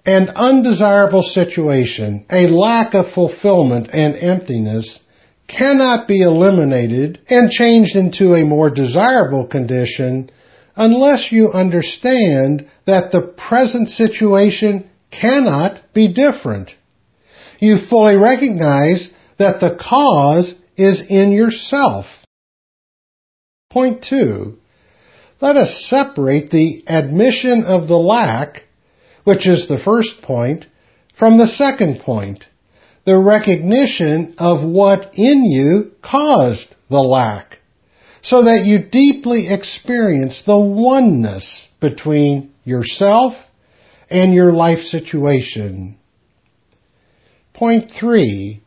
an 0.07 0.29
undesirable 0.31 1.23
situation, 1.23 2.27
a 2.31 2.47
lack 2.47 2.94
of 2.94 3.11
fulfillment 3.11 3.88
and 3.92 4.16
emptiness 4.16 5.01
cannot 5.47 6.09
be 6.09 6.23
eliminated 6.23 7.20
and 7.29 7.51
changed 7.51 7.97
into 7.97 8.35
a 8.35 8.44
more 8.44 8.70
desirable 8.70 9.47
condition 9.47 10.31
unless 10.77 11.31
you 11.31 11.51
understand 11.51 12.69
that 12.87 13.13
the 13.13 13.21
present 13.21 13.89
situation 13.89 14.89
cannot 15.11 15.81
be 15.93 16.13
different. 16.13 16.77
You 17.59 17.79
fully 17.79 18.17
recognize 18.17 19.11
that 19.39 19.61
the 19.61 19.77
cause 19.77 20.55
is 20.77 21.03
in 21.09 21.33
yourself. 21.33 22.07
Point 23.71 24.03
two, 24.03 24.59
let 25.41 25.57
us 25.57 25.85
separate 25.87 26.51
the 26.51 26.85
admission 26.87 27.65
of 27.65 27.89
the 27.89 27.99
lack, 27.99 28.65
which 29.25 29.47
is 29.47 29.67
the 29.67 29.79
first 29.79 30.23
point, 30.23 30.67
from 31.19 31.39
the 31.39 31.47
second 31.47 32.01
point, 32.01 32.49
the 33.05 33.19
recognition 33.19 34.35
of 34.39 34.65
what 34.65 35.15
in 35.15 35.45
you 35.45 35.93
caused 36.03 36.75
the 36.89 37.01
lack, 37.01 37.54
so 38.25 38.45
that 38.45 38.65
you 38.65 38.79
deeply 38.79 39.49
experience 39.49 40.43
the 40.43 40.59
oneness 40.59 41.69
between 41.79 42.55
yourself 42.65 43.35
and 44.09 44.33
your 44.33 44.51
life 44.51 44.81
situation. 44.81 45.99
Point 47.53 47.91
three, 47.91 48.63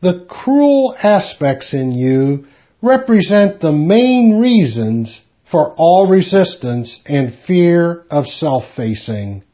the 0.00 0.24
cruel 0.26 0.96
aspects 1.02 1.74
in 1.74 1.92
you 1.92 2.46
represent 2.80 3.60
the 3.60 3.72
main 3.72 4.40
reasons 4.40 5.20
for 5.50 5.74
all 5.76 6.06
resistance 6.06 7.00
and 7.04 7.34
fear 7.34 8.06
of 8.10 8.26
self-facing. 8.26 9.44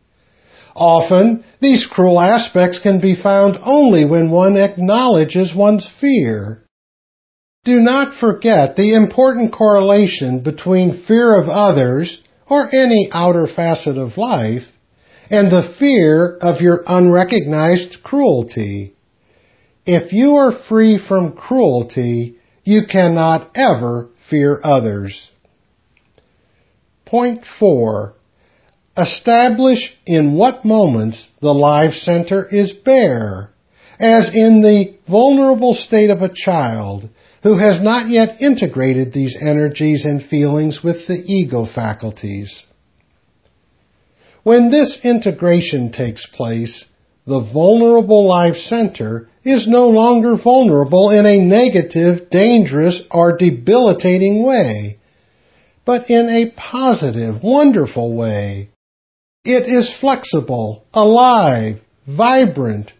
Often, 0.76 1.44
these 1.60 1.86
cruel 1.86 2.20
aspects 2.20 2.78
can 2.78 3.00
be 3.00 3.16
found 3.16 3.58
only 3.64 4.04
when 4.04 4.30
one 4.30 4.56
acknowledges 4.56 5.52
one's 5.54 5.88
fear. 5.88 6.63
Do 7.64 7.80
not 7.80 8.14
forget 8.14 8.76
the 8.76 8.94
important 8.94 9.52
correlation 9.52 10.40
between 10.40 11.02
fear 11.06 11.34
of 11.34 11.48
others, 11.48 12.20
or 12.48 12.68
any 12.74 13.08
outer 13.10 13.46
facet 13.46 13.96
of 13.96 14.18
life, 14.18 14.64
and 15.30 15.50
the 15.50 15.62
fear 15.62 16.36
of 16.42 16.60
your 16.60 16.84
unrecognized 16.86 18.02
cruelty. 18.02 18.92
If 19.86 20.12
you 20.12 20.36
are 20.36 20.52
free 20.52 20.98
from 20.98 21.32
cruelty, 21.32 22.36
you 22.64 22.86
cannot 22.86 23.50
ever 23.54 24.08
fear 24.28 24.60
others. 24.62 25.30
Point 27.06 27.44
four. 27.46 28.14
Establish 28.96 29.96
in 30.06 30.34
what 30.34 30.64
moments 30.64 31.28
the 31.40 31.54
life 31.54 31.94
center 31.94 32.46
is 32.46 32.72
bare, 32.72 33.50
as 33.98 34.34
in 34.34 34.60
the 34.60 34.94
vulnerable 35.08 35.74
state 35.74 36.10
of 36.10 36.22
a 36.22 36.28
child 36.28 37.08
who 37.44 37.58
has 37.58 37.80
not 37.82 38.08
yet 38.08 38.40
integrated 38.40 39.12
these 39.12 39.36
energies 39.40 40.06
and 40.06 40.22
feelings 40.24 40.82
with 40.82 41.06
the 41.06 41.22
ego 41.26 41.66
faculties. 41.66 42.62
When 44.42 44.70
this 44.70 44.98
integration 45.04 45.92
takes 45.92 46.26
place, 46.26 46.86
the 47.26 47.40
vulnerable 47.40 48.26
life 48.26 48.56
center 48.56 49.28
is 49.44 49.68
no 49.68 49.88
longer 49.88 50.36
vulnerable 50.36 51.10
in 51.10 51.26
a 51.26 51.44
negative, 51.44 52.30
dangerous, 52.30 53.02
or 53.10 53.36
debilitating 53.36 54.42
way, 54.42 54.98
but 55.84 56.08
in 56.08 56.30
a 56.30 56.50
positive, 56.56 57.42
wonderful 57.42 58.14
way. 58.14 58.70
It 59.44 59.68
is 59.68 59.94
flexible, 59.94 60.84
alive, 60.94 61.78
vibrant, 62.06 62.94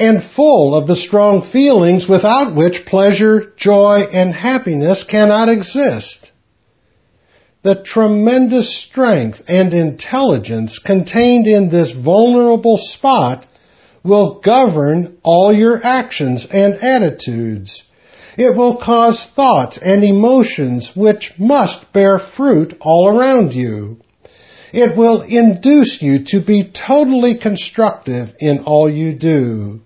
and 0.00 0.22
full 0.22 0.74
of 0.74 0.86
the 0.86 0.96
strong 0.96 1.42
feelings 1.42 2.08
without 2.08 2.56
which 2.56 2.84
pleasure, 2.86 3.52
joy, 3.56 4.00
and 4.12 4.34
happiness 4.34 5.04
cannot 5.04 5.48
exist 5.48 6.30
the 7.62 7.74
tremendous 7.74 8.74
strength 8.74 9.42
and 9.46 9.74
intelligence 9.74 10.78
contained 10.78 11.46
in 11.46 11.68
this 11.68 11.92
vulnerable 11.92 12.78
spot 12.78 13.46
will 14.02 14.40
govern 14.40 15.18
all 15.22 15.52
your 15.52 15.78
actions 15.84 16.46
and 16.50 16.74
attitudes. 16.76 17.82
It 18.38 18.56
will 18.56 18.76
cause 18.76 19.26
thoughts 19.26 19.78
and 19.82 20.02
emotions 20.02 20.92
which 20.96 21.34
must 21.38 21.92
bear 21.92 22.18
fruit 22.18 22.74
all 22.80 23.14
around 23.14 23.52
you. 23.52 23.98
It 24.72 24.96
will 24.96 25.20
induce 25.22 26.00
you 26.00 26.24
to 26.28 26.40
be 26.40 26.70
totally 26.70 27.36
constructive 27.36 28.32
in 28.38 28.60
all 28.60 28.88
you 28.88 29.12
do. 29.12 29.80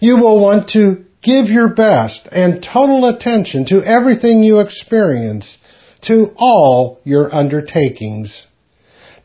You 0.00 0.16
will 0.16 0.40
want 0.40 0.70
to 0.70 1.04
give 1.22 1.48
your 1.48 1.68
best 1.68 2.28
and 2.30 2.62
total 2.62 3.06
attention 3.06 3.64
to 3.66 3.82
everything 3.82 4.42
you 4.42 4.60
experience 4.60 5.58
to 6.02 6.32
all 6.36 7.00
your 7.04 7.34
undertakings. 7.34 8.46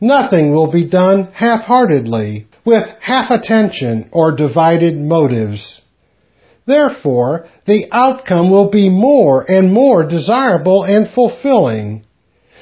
Nothing 0.02 0.54
will 0.54 0.72
be 0.72 0.86
done 0.86 1.30
half-heartedly, 1.32 2.48
with 2.66 2.88
half 3.00 3.30
attention 3.30 4.10
or 4.12 4.36
divided 4.36 4.98
motives. 4.98 5.82
Therefore, 6.66 7.48
the 7.66 7.88
outcome 7.92 8.50
will 8.50 8.70
be 8.70 8.90
more 8.90 9.46
and 9.50 9.72
more 9.72 10.08
desirable 10.08 10.84
and 10.84 11.08
fulfilling. 11.08 12.06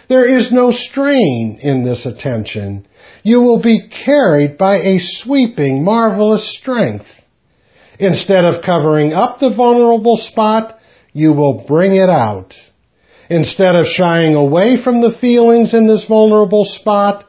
There 0.09 0.25
is 0.25 0.51
no 0.51 0.71
strain 0.71 1.59
in 1.61 1.83
this 1.83 2.05
attention. 2.05 2.87
You 3.23 3.41
will 3.41 3.61
be 3.61 3.87
carried 3.89 4.57
by 4.57 4.77
a 4.79 4.99
sweeping, 4.99 5.83
marvelous 5.83 6.49
strength. 6.57 7.05
Instead 8.01 8.45
of 8.45 8.63
covering 8.63 9.13
up 9.13 9.39
the 9.39 9.51
vulnerable 9.51 10.17
spot, 10.17 10.79
you 11.13 11.33
will 11.33 11.63
bring 11.67 11.93
it 11.93 12.09
out. 12.09 12.55
Instead 13.29 13.75
of 13.75 13.85
shying 13.85 14.33
away 14.33 14.75
from 14.75 15.01
the 15.01 15.11
feelings 15.11 15.75
in 15.75 15.85
this 15.85 16.05
vulnerable 16.05 16.65
spot, 16.65 17.25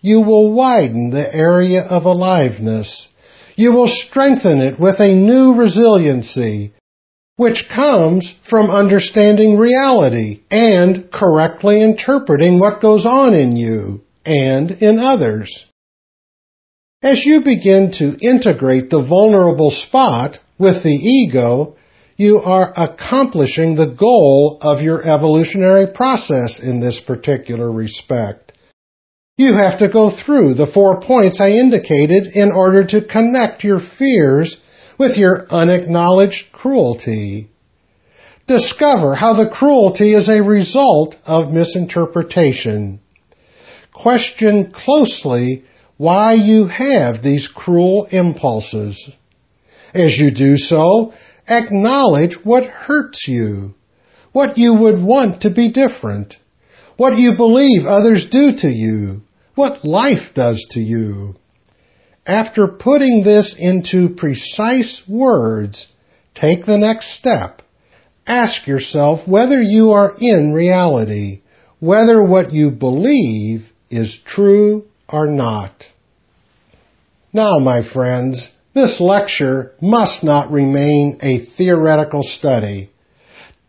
you 0.00 0.22
will 0.22 0.54
widen 0.54 1.10
the 1.10 1.34
area 1.34 1.82
of 1.82 2.06
aliveness. 2.06 3.08
You 3.56 3.72
will 3.72 3.88
strengthen 3.88 4.62
it 4.62 4.80
with 4.80 5.00
a 5.00 5.14
new 5.14 5.52
resiliency, 5.52 6.72
which 7.36 7.68
comes 7.68 8.34
from 8.42 8.70
understanding 8.70 9.58
reality 9.58 10.40
and 10.50 11.10
correctly 11.10 11.82
interpreting 11.82 12.58
what 12.58 12.80
goes 12.80 13.04
on 13.04 13.34
in 13.34 13.54
you 13.54 14.00
and 14.24 14.70
in 14.70 14.98
others. 14.98 15.66
As 17.02 17.26
you 17.26 17.42
begin 17.42 17.90
to 17.98 18.16
integrate 18.22 18.88
the 18.88 19.02
vulnerable 19.02 19.70
spot 19.70 20.38
with 20.58 20.82
the 20.82 20.94
ego, 20.94 21.76
you 22.16 22.38
are 22.38 22.72
accomplishing 22.74 23.76
the 23.76 23.86
goal 23.86 24.56
of 24.62 24.80
your 24.80 25.02
evolutionary 25.02 25.86
process 25.86 26.58
in 26.58 26.80
this 26.80 26.98
particular 26.98 27.70
respect. 27.70 28.52
You 29.36 29.52
have 29.52 29.78
to 29.80 29.88
go 29.88 30.08
through 30.08 30.54
the 30.54 30.66
four 30.66 31.02
points 31.02 31.38
I 31.38 31.50
indicated 31.50 32.28
in 32.34 32.50
order 32.50 32.86
to 32.86 33.02
connect 33.02 33.62
your 33.62 33.78
fears 33.78 34.56
with 34.98 35.18
your 35.18 35.46
unacknowledged 35.50 36.50
cruelty. 36.52 37.50
Discover 38.46 39.16
how 39.16 39.34
the 39.34 39.50
cruelty 39.50 40.14
is 40.14 40.30
a 40.30 40.42
result 40.42 41.16
of 41.26 41.52
misinterpretation. 41.52 43.00
Question 43.92 44.70
closely 44.72 45.64
why 45.96 46.34
you 46.34 46.66
have 46.66 47.22
these 47.22 47.48
cruel 47.48 48.06
impulses. 48.10 49.10
As 49.94 50.18
you 50.18 50.30
do 50.30 50.56
so, 50.56 51.12
Acknowledge 51.48 52.44
what 52.44 52.64
hurts 52.64 53.28
you, 53.28 53.74
what 54.32 54.58
you 54.58 54.74
would 54.74 55.00
want 55.00 55.42
to 55.42 55.50
be 55.50 55.70
different, 55.70 56.38
what 56.96 57.18
you 57.18 57.36
believe 57.36 57.86
others 57.86 58.26
do 58.26 58.52
to 58.52 58.68
you, 58.68 59.22
what 59.54 59.84
life 59.84 60.34
does 60.34 60.66
to 60.70 60.80
you. 60.80 61.34
After 62.26 62.66
putting 62.66 63.22
this 63.22 63.54
into 63.56 64.08
precise 64.08 65.02
words, 65.06 65.86
take 66.34 66.66
the 66.66 66.78
next 66.78 67.12
step. 67.12 67.62
Ask 68.26 68.66
yourself 68.66 69.28
whether 69.28 69.62
you 69.62 69.92
are 69.92 70.16
in 70.18 70.52
reality, 70.52 71.42
whether 71.78 72.20
what 72.20 72.52
you 72.52 72.72
believe 72.72 73.70
is 73.88 74.18
true 74.18 74.86
or 75.08 75.26
not. 75.26 75.86
Now, 77.32 77.58
my 77.58 77.82
friends, 77.82 78.50
this 78.74 79.00
lecture 79.00 79.72
must 79.80 80.22
not 80.22 80.50
remain 80.50 81.18
a 81.22 81.38
theoretical 81.38 82.22
study. 82.22 82.90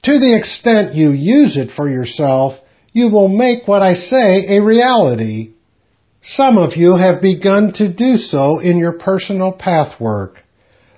To 0.04 0.20
the 0.20 0.36
extent 0.36 0.96
you 0.96 1.12
use 1.12 1.58
it 1.58 1.72
for 1.72 1.90
yourself, 1.90 2.60
you 2.92 3.10
will 3.10 3.28
make 3.28 3.68
what 3.68 3.82
I 3.82 3.94
say 3.94 4.58
a 4.58 4.62
reality. 4.62 5.54
Some 6.22 6.58
of 6.58 6.76
you 6.76 6.96
have 6.96 7.22
begun 7.22 7.74
to 7.74 7.88
do 7.88 8.18
so 8.18 8.60
in 8.60 8.78
your 8.78 8.94
personal 8.94 9.52
pathwork. 9.52 10.44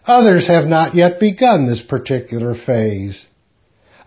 Others 0.06 0.48
have 0.48 0.66
not 0.66 0.96
yet 0.96 1.20
begun 1.20 1.68
this 1.68 1.82
particular 1.82 2.56
phase. 2.56 3.26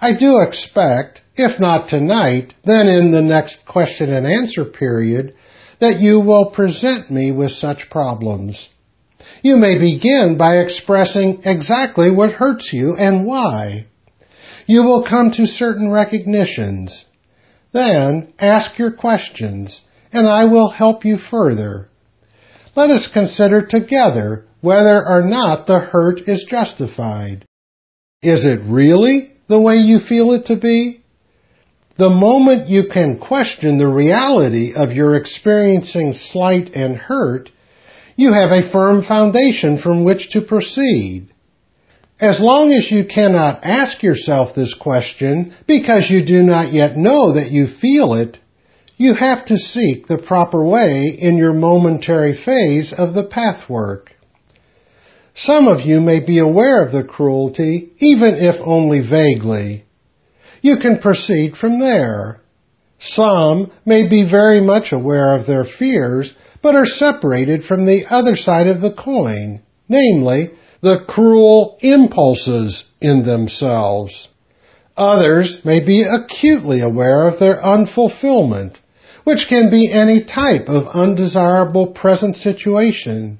I 0.01 0.14
do 0.14 0.41
expect, 0.41 1.22
if 1.37 1.61
not 1.61 1.89
tonight, 1.89 2.55
then 2.64 2.89
in 2.89 3.12
the 3.12 3.22
next 3.22 3.64
question 3.64 4.12
and 4.12 4.26
answer 4.26 4.64
period, 4.64 5.35
that 5.83 5.99
you 5.99 6.20
will 6.20 6.47
present 6.47 7.11
me 7.11 7.33
with 7.33 7.51
such 7.51 7.91
problems. 7.91 8.68
You 9.43 9.57
may 9.57 9.80
begin 9.80 10.37
by 10.39 10.59
expressing 10.59 11.41
exactly 11.45 12.09
what 12.09 12.30
hurts 12.30 12.72
you 12.72 12.95
and 12.97 13.26
why. 13.26 13.87
You 14.66 14.85
will 14.85 15.03
come 15.03 15.33
to 15.33 15.45
certain 15.45 15.91
recognitions. 15.91 17.05
Then 17.72 18.33
ask 18.39 18.78
your 18.78 18.93
questions, 18.93 19.80
and 20.12 20.28
I 20.28 20.45
will 20.45 20.68
help 20.70 21.05
you 21.05 21.18
further. 21.18 21.89
Let 22.76 22.91
us 22.91 23.09
consider 23.09 23.66
together 23.66 24.45
whether 24.61 25.05
or 25.05 25.24
not 25.24 25.66
the 25.66 25.80
hurt 25.80 26.20
is 26.28 26.45
justified. 26.45 27.45
Is 28.22 28.45
it 28.45 28.61
really 28.62 29.33
the 29.49 29.61
way 29.61 29.78
you 29.78 29.99
feel 29.99 30.30
it 30.35 30.47
to 30.47 30.55
be? 30.55 31.02
The 31.97 32.11
moment 32.11 32.68
you 32.68 32.84
can 32.88 33.18
question 33.18 33.76
the 33.76 33.86
reality 33.86 34.72
of 34.74 34.93
your 34.93 35.14
experiencing 35.14 36.14
slight 36.14 36.70
and 36.74 36.97
hurt, 36.97 37.51
you 38.16 38.32
have 38.32 38.51
a 38.51 38.70
firm 38.70 39.03
foundation 39.03 39.78
from 39.78 40.05
which 40.05 40.30
to 40.30 40.40
proceed. 40.40 41.28
As 42.18 42.40
long 42.40 42.72
as 42.72 42.90
you 42.90 43.05
cannot 43.05 43.64
ask 43.64 44.03
yourself 44.03 44.55
this 44.55 44.74
question 44.74 45.55
because 45.66 46.09
you 46.09 46.24
do 46.24 46.43
not 46.43 46.72
yet 46.72 46.97
know 46.97 47.32
that 47.32 47.51
you 47.51 47.66
feel 47.66 48.14
it, 48.14 48.38
you 48.97 49.14
have 49.14 49.45
to 49.47 49.59
seek 49.59 50.07
the 50.07 50.18
proper 50.18 50.64
way 50.64 51.09
in 51.09 51.36
your 51.36 51.53
momentary 51.53 52.36
phase 52.36 52.93
of 52.93 53.14
the 53.14 53.24
pathwork. 53.24 54.12
Some 55.34 55.66
of 55.66 55.80
you 55.80 56.01
may 56.01 56.20
be 56.20 56.38
aware 56.38 56.82
of 56.84 56.93
the 56.93 57.03
cruelty, 57.03 57.90
even 57.99 58.34
if 58.34 58.57
only 58.61 59.01
vaguely. 59.01 59.84
You 60.63 60.77
can 60.77 60.99
proceed 60.99 61.57
from 61.57 61.81
there. 61.81 62.41
Some 62.99 63.73
may 63.85 64.09
be 64.09 64.23
very 64.23 64.61
much 64.61 64.93
aware 64.93 65.37
of 65.37 65.45
their 65.45 65.65
fears, 65.65 66.33
but 66.63 66.77
are 66.77 66.87
separated 66.87 67.65
from 67.65 67.85
the 67.85 68.07
other 68.09 68.37
side 68.37 68.69
of 68.69 68.81
the 68.81 68.93
coin, 68.93 69.63
namely, 69.89 70.51
the 70.81 71.01
cruel 71.01 71.79
impulses 71.81 72.85
in 73.01 73.25
themselves. 73.25 74.29
Others 74.97 75.65
may 75.65 75.81
be 75.81 76.03
acutely 76.05 76.81
aware 76.81 77.27
of 77.27 77.41
their 77.41 77.61
unfulfillment, 77.61 78.77
which 79.25 79.49
can 79.49 79.69
be 79.69 79.91
any 79.91 80.23
type 80.23 80.69
of 80.69 80.87
undesirable 80.95 81.89
present 81.89 82.37
situation, 82.37 83.39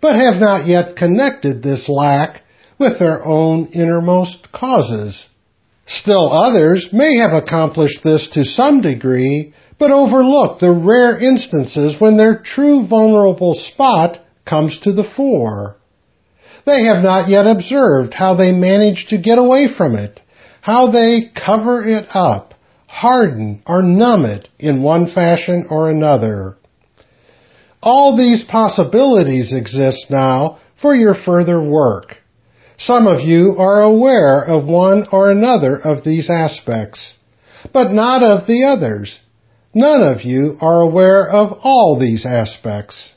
but 0.00 0.16
have 0.16 0.40
not 0.40 0.66
yet 0.66 0.96
connected 0.96 1.62
this 1.62 1.88
lack 1.88 2.42
with 2.76 2.98
their 2.98 3.24
own 3.24 3.66
innermost 3.66 4.50
causes. 4.50 5.26
Still 5.86 6.32
others 6.32 6.92
may 6.92 7.16
have 7.18 7.32
accomplished 7.32 8.02
this 8.02 8.26
to 8.28 8.44
some 8.44 8.80
degree, 8.80 9.54
but 9.78 9.92
overlook 9.92 10.58
the 10.58 10.72
rare 10.72 11.16
instances 11.16 12.00
when 12.00 12.16
their 12.16 12.38
true 12.38 12.84
vulnerable 12.84 13.54
spot 13.54 14.18
comes 14.44 14.78
to 14.78 14.92
the 14.92 15.04
fore. 15.04 15.76
They 16.64 16.84
have 16.84 17.04
not 17.04 17.28
yet 17.28 17.46
observed 17.46 18.14
how 18.14 18.34
they 18.34 18.50
manage 18.50 19.06
to 19.06 19.18
get 19.18 19.38
away 19.38 19.68
from 19.68 19.94
it, 19.94 20.20
how 20.60 20.88
they 20.88 21.30
cover 21.32 21.84
it 21.84 22.06
up, 22.14 22.54
harden 22.88 23.62
or 23.66 23.82
numb 23.82 24.24
it 24.24 24.48
in 24.58 24.82
one 24.82 25.06
fashion 25.06 25.66
or 25.70 25.88
another. 25.88 26.56
All 27.80 28.16
these 28.16 28.42
possibilities 28.42 29.52
exist 29.52 30.10
now 30.10 30.58
for 30.74 30.96
your 30.96 31.14
further 31.14 31.60
work. 31.60 32.16
Some 32.78 33.06
of 33.06 33.20
you 33.20 33.56
are 33.58 33.82
aware 33.82 34.42
of 34.42 34.66
one 34.66 35.06
or 35.10 35.30
another 35.30 35.76
of 35.76 36.04
these 36.04 36.28
aspects, 36.28 37.14
but 37.72 37.92
not 37.92 38.22
of 38.22 38.46
the 38.46 38.64
others. 38.64 39.18
None 39.74 40.02
of 40.02 40.22
you 40.22 40.58
are 40.60 40.80
aware 40.80 41.28
of 41.28 41.58
all 41.62 41.98
these 41.98 42.26
aspects. 42.26 43.14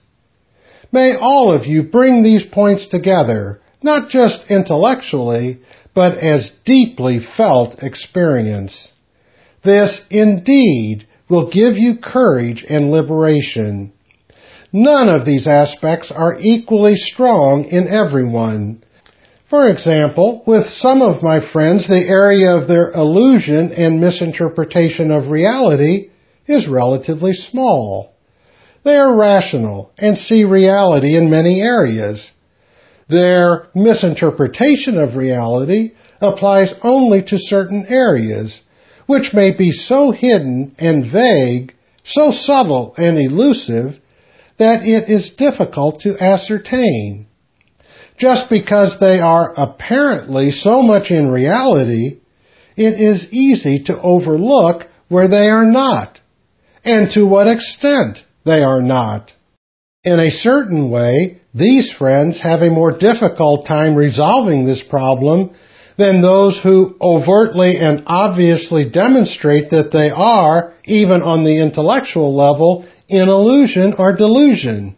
May 0.92 1.14
all 1.14 1.54
of 1.54 1.68
you 1.68 1.84
bring 1.84 2.24
these 2.24 2.46
points 2.46 2.88
together, 2.88 3.62
not 3.84 4.10
just 4.10 4.50
intellectually, 4.50 5.60
but 5.94 6.18
as 6.18 6.52
deeply 6.66 7.20
felt 7.20 7.84
experience. 7.84 8.92
This 9.64 10.02
indeed 10.10 11.06
will 11.30 11.50
give 11.50 11.78
you 11.78 11.98
courage 11.98 12.66
and 12.68 12.92
liberation. 12.92 13.92
None 14.72 15.10
of 15.10 15.26
these 15.26 15.48
aspects 15.48 16.12
are 16.12 16.38
equally 16.40 16.96
strong 16.96 17.66
in 17.66 17.88
everyone. 17.88 18.84
For 19.50 19.68
example, 19.68 20.44
with 20.46 20.70
some 20.70 21.02
of 21.02 21.24
my 21.24 21.40
friends, 21.40 21.88
the 21.88 22.08
area 22.08 22.56
of 22.56 22.68
their 22.68 22.92
illusion 22.92 23.72
and 23.72 24.00
misinterpretation 24.00 25.10
of 25.10 25.32
reality 25.32 26.12
is 26.46 26.68
relatively 26.68 27.34
small. 27.34 28.14
They 28.84 28.96
are 28.96 29.18
rational 29.18 29.92
and 29.98 30.20
see 30.20 30.44
reality 30.44 31.16
in 31.16 31.32
many 31.32 31.62
areas. 31.62 32.32
Their 33.08 33.70
misinterpretation 33.74 35.02
of 35.02 35.16
reality 35.16 35.94
applies 36.22 36.76
only 36.84 37.24
to 37.24 37.40
certain 37.40 37.88
areas, 37.88 38.62
which 39.08 39.34
may 39.34 39.52
be 39.52 39.72
so 39.72 40.12
hidden 40.12 40.76
and 40.78 41.12
vague, 41.12 41.74
so 42.04 42.30
subtle 42.30 42.94
and 42.98 43.18
elusive, 43.18 44.00
that 44.58 44.86
it 44.86 45.10
is 45.10 45.32
difficult 45.32 46.02
to 46.02 46.24
ascertain 46.24 47.26
just 48.20 48.50
because 48.50 49.00
they 49.00 49.20
are 49.20 49.54
apparently 49.56 50.52
so 50.52 50.82
much 50.82 51.10
in 51.10 51.32
reality, 51.32 52.20
it 52.76 53.00
is 53.00 53.28
easy 53.32 53.84
to 53.86 54.02
overlook 54.02 54.88
where 55.08 55.28
they 55.28 55.48
are 55.50 55.66
not 55.66 56.20
and 56.84 57.10
to 57.12 57.26
what 57.26 57.48
extent 57.48 58.26
they 58.46 58.62
are 58.62 58.82
not. 58.82 59.34
In 60.04 60.20
a 60.20 60.32
certain 60.32 60.90
way, 60.90 61.40
these 61.54 61.92
friends 61.92 62.42
have 62.42 62.62
a 62.62 62.70
more 62.70 62.98
difficult 62.98 63.66
time 63.66 63.96
resolving 63.96 64.66
this 64.66 64.84
problem 64.84 65.52
than 65.98 66.22
those 66.22 66.60
who 66.60 66.96
overtly 67.02 67.78
and 67.78 68.04
obviously 68.08 68.90
demonstrate 68.90 69.72
that 69.72 69.92
they 69.92 70.10
are, 70.10 70.74
even 70.86 71.22
on 71.22 71.44
the 71.44 71.62
intellectual 71.62 72.32
level, 72.32 72.86
in 73.10 73.28
illusion 73.28 73.94
or 73.98 74.16
delusion. 74.16 74.96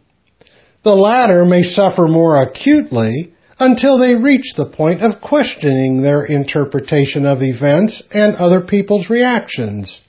The 0.83 0.95
latter 0.95 1.45
may 1.45 1.63
suffer 1.63 2.07
more 2.07 2.41
acutely 2.41 3.33
until 3.59 3.99
they 3.99 4.15
reach 4.15 4.55
the 4.55 4.65
point 4.65 5.01
of 5.01 5.21
questioning 5.21 6.01
their 6.01 6.25
interpretation 6.25 7.25
of 7.25 7.43
events 7.43 8.01
and 8.11 8.35
other 8.35 8.61
people's 8.61 9.09
reactions. 9.09 10.01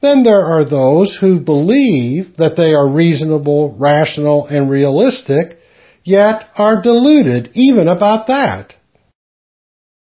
Then 0.00 0.24
there 0.24 0.44
are 0.44 0.64
those 0.64 1.14
who 1.14 1.38
believe 1.38 2.36
that 2.38 2.56
they 2.56 2.74
are 2.74 2.90
reasonable, 2.90 3.76
rational, 3.78 4.46
and 4.46 4.68
realistic, 4.68 5.58
yet 6.02 6.48
are 6.56 6.82
deluded 6.82 7.50
even 7.54 7.86
about 7.86 8.26
that. 8.26 8.74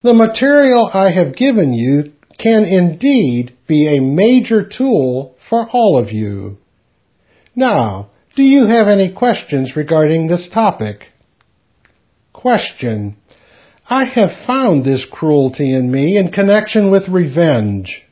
The 0.03 0.13
material 0.13 0.89
I 0.93 1.11
have 1.11 1.35
given 1.35 1.73
you 1.73 2.11
can 2.37 2.65
indeed 2.65 3.55
be 3.65 3.95
a 3.95 4.01
major 4.01 4.63
tool 4.67 5.35
for 5.49 5.65
all 5.71 5.97
of 5.97 6.11
you. 6.11 6.57
Now, 7.55 8.09
do 8.37 8.43
you 8.43 8.67
have 8.67 8.87
any 8.87 9.11
questions 9.11 9.75
regarding 9.75 10.27
this 10.27 10.47
topic? 10.47 11.11
Question. 12.33 13.17
I 13.89 14.03
have 14.03 14.45
found 14.45 14.85
this 14.85 15.05
cruelty 15.05 15.73
in 15.73 15.91
me 15.91 16.17
in 16.17 16.31
connection 16.31 16.91
with 16.91 17.09
revenge. 17.09 18.05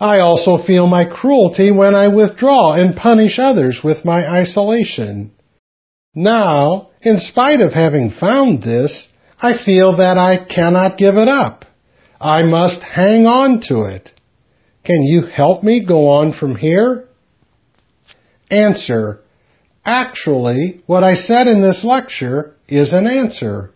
I 0.00 0.18
also 0.18 0.58
feel 0.58 0.88
my 0.88 1.04
cruelty 1.04 1.70
when 1.70 1.94
I 1.94 2.08
withdraw 2.08 2.72
and 2.72 2.96
punish 2.96 3.38
others 3.38 3.84
with 3.84 4.04
my 4.04 4.28
isolation. 4.28 5.30
Now, 6.12 6.90
in 7.00 7.18
spite 7.18 7.60
of 7.60 7.72
having 7.72 8.10
found 8.10 8.64
this, 8.64 9.06
I 9.40 9.56
feel 9.56 9.98
that 9.98 10.18
I 10.18 10.44
cannot 10.44 10.98
give 10.98 11.16
it 11.16 11.28
up. 11.28 11.66
I 12.20 12.42
must 12.42 12.82
hang 12.82 13.26
on 13.26 13.60
to 13.68 13.82
it. 13.82 14.12
Can 14.82 15.04
you 15.04 15.22
help 15.22 15.62
me 15.62 15.86
go 15.86 16.08
on 16.08 16.32
from 16.32 16.56
here? 16.56 17.04
Answer. 18.50 19.20
Actually, 19.86 20.82
what 20.86 21.04
I 21.04 21.14
said 21.14 21.46
in 21.46 21.62
this 21.62 21.84
lecture 21.84 22.56
is 22.66 22.92
an 22.92 23.06
answer. 23.06 23.72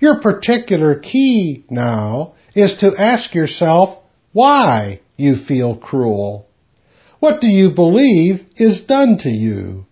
Your 0.00 0.18
particular 0.18 0.98
key 0.98 1.64
now 1.68 2.34
is 2.54 2.76
to 2.76 2.96
ask 2.96 3.34
yourself 3.34 3.98
why 4.32 5.00
you 5.18 5.36
feel 5.36 5.76
cruel. 5.76 6.48
What 7.20 7.42
do 7.42 7.48
you 7.48 7.70
believe 7.70 8.46
is 8.56 8.80
done 8.80 9.18
to 9.18 9.28
you? 9.28 9.86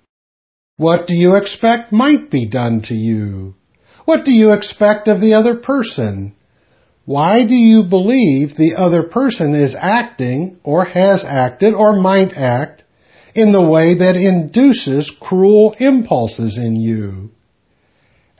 What 0.79 1.07
do 1.07 1.15
you 1.15 1.37
expect 1.37 1.93
might 1.93 2.31
be 2.31 2.47
done 2.47 2.81
to 2.85 2.95
you? 2.95 3.55
What 4.07 4.25
do 4.25 4.33
you 4.33 4.53
expect 4.53 5.09
of 5.09 5.21
the 5.21 5.35
other 5.35 5.57
person? 5.57 6.35
Why 7.05 7.45
do 7.45 7.55
you 7.55 7.83
believe 7.83 8.57
the 8.57 8.77
other 8.77 9.03
person 9.03 9.55
is 9.55 9.77
acting 9.79 10.59
or 10.65 10.87
has 10.87 11.23
acted 11.23 11.75
or 11.75 12.01
might 12.01 12.33
act 12.35 12.80
in 13.35 13.53
the 13.53 13.65
way 13.65 13.95
that 13.95 14.17
induces 14.17 15.11
cruel 15.11 15.75
impulses 15.79 16.59
in 16.59 16.77
you. 16.77 17.31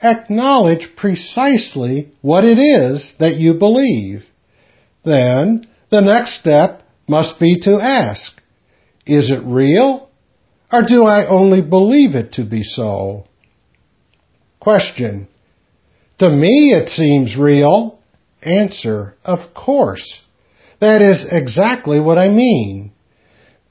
Acknowledge 0.01 0.95
precisely 0.95 2.11
what 2.21 2.43
it 2.43 2.57
is 2.57 3.13
that 3.19 3.37
you 3.37 3.53
believe. 3.53 4.25
Then, 5.03 5.65
the 5.89 6.01
next 6.01 6.33
step 6.33 6.83
must 7.07 7.39
be 7.39 7.59
to 7.61 7.79
ask, 7.79 8.41
is 9.05 9.31
it 9.31 9.43
real? 9.43 10.09
Or 10.71 10.83
do 10.83 11.03
I 11.03 11.27
only 11.27 11.61
believe 11.61 12.15
it 12.15 12.33
to 12.33 12.45
be 12.45 12.63
so? 12.63 13.25
Question. 14.59 15.27
To 16.19 16.29
me 16.29 16.71
it 16.71 16.89
seems 16.89 17.35
real. 17.35 17.99
Answer. 18.41 19.15
Of 19.25 19.53
course. 19.53 20.21
That 20.79 21.01
is 21.01 21.25
exactly 21.29 21.99
what 21.99 22.17
I 22.17 22.29
mean. 22.29 22.90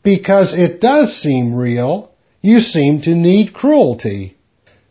Because 0.03 0.55
it 0.55 0.81
does 0.81 1.17
seem 1.17 1.55
real, 1.55 2.13
you 2.41 2.61
seem 2.61 3.03
to 3.03 3.15
need 3.15 3.53
cruelty. 3.53 4.37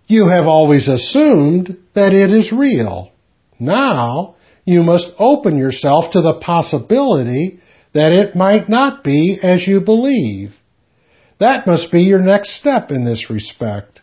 You 0.07 0.27
have 0.27 0.45
always 0.45 0.87
assumed 0.87 1.77
that 1.93 2.13
it 2.13 2.31
is 2.31 2.51
real. 2.51 3.11
Now, 3.59 4.35
you 4.65 4.83
must 4.83 5.11
open 5.17 5.57
yourself 5.57 6.11
to 6.11 6.21
the 6.21 6.39
possibility 6.39 7.59
that 7.93 8.11
it 8.11 8.35
might 8.35 8.69
not 8.69 9.03
be 9.03 9.39
as 9.41 9.67
you 9.67 9.81
believe. 9.81 10.55
That 11.39 11.65
must 11.65 11.91
be 11.91 12.01
your 12.01 12.21
next 12.21 12.55
step 12.55 12.91
in 12.91 13.03
this 13.03 13.29
respect. 13.29 14.01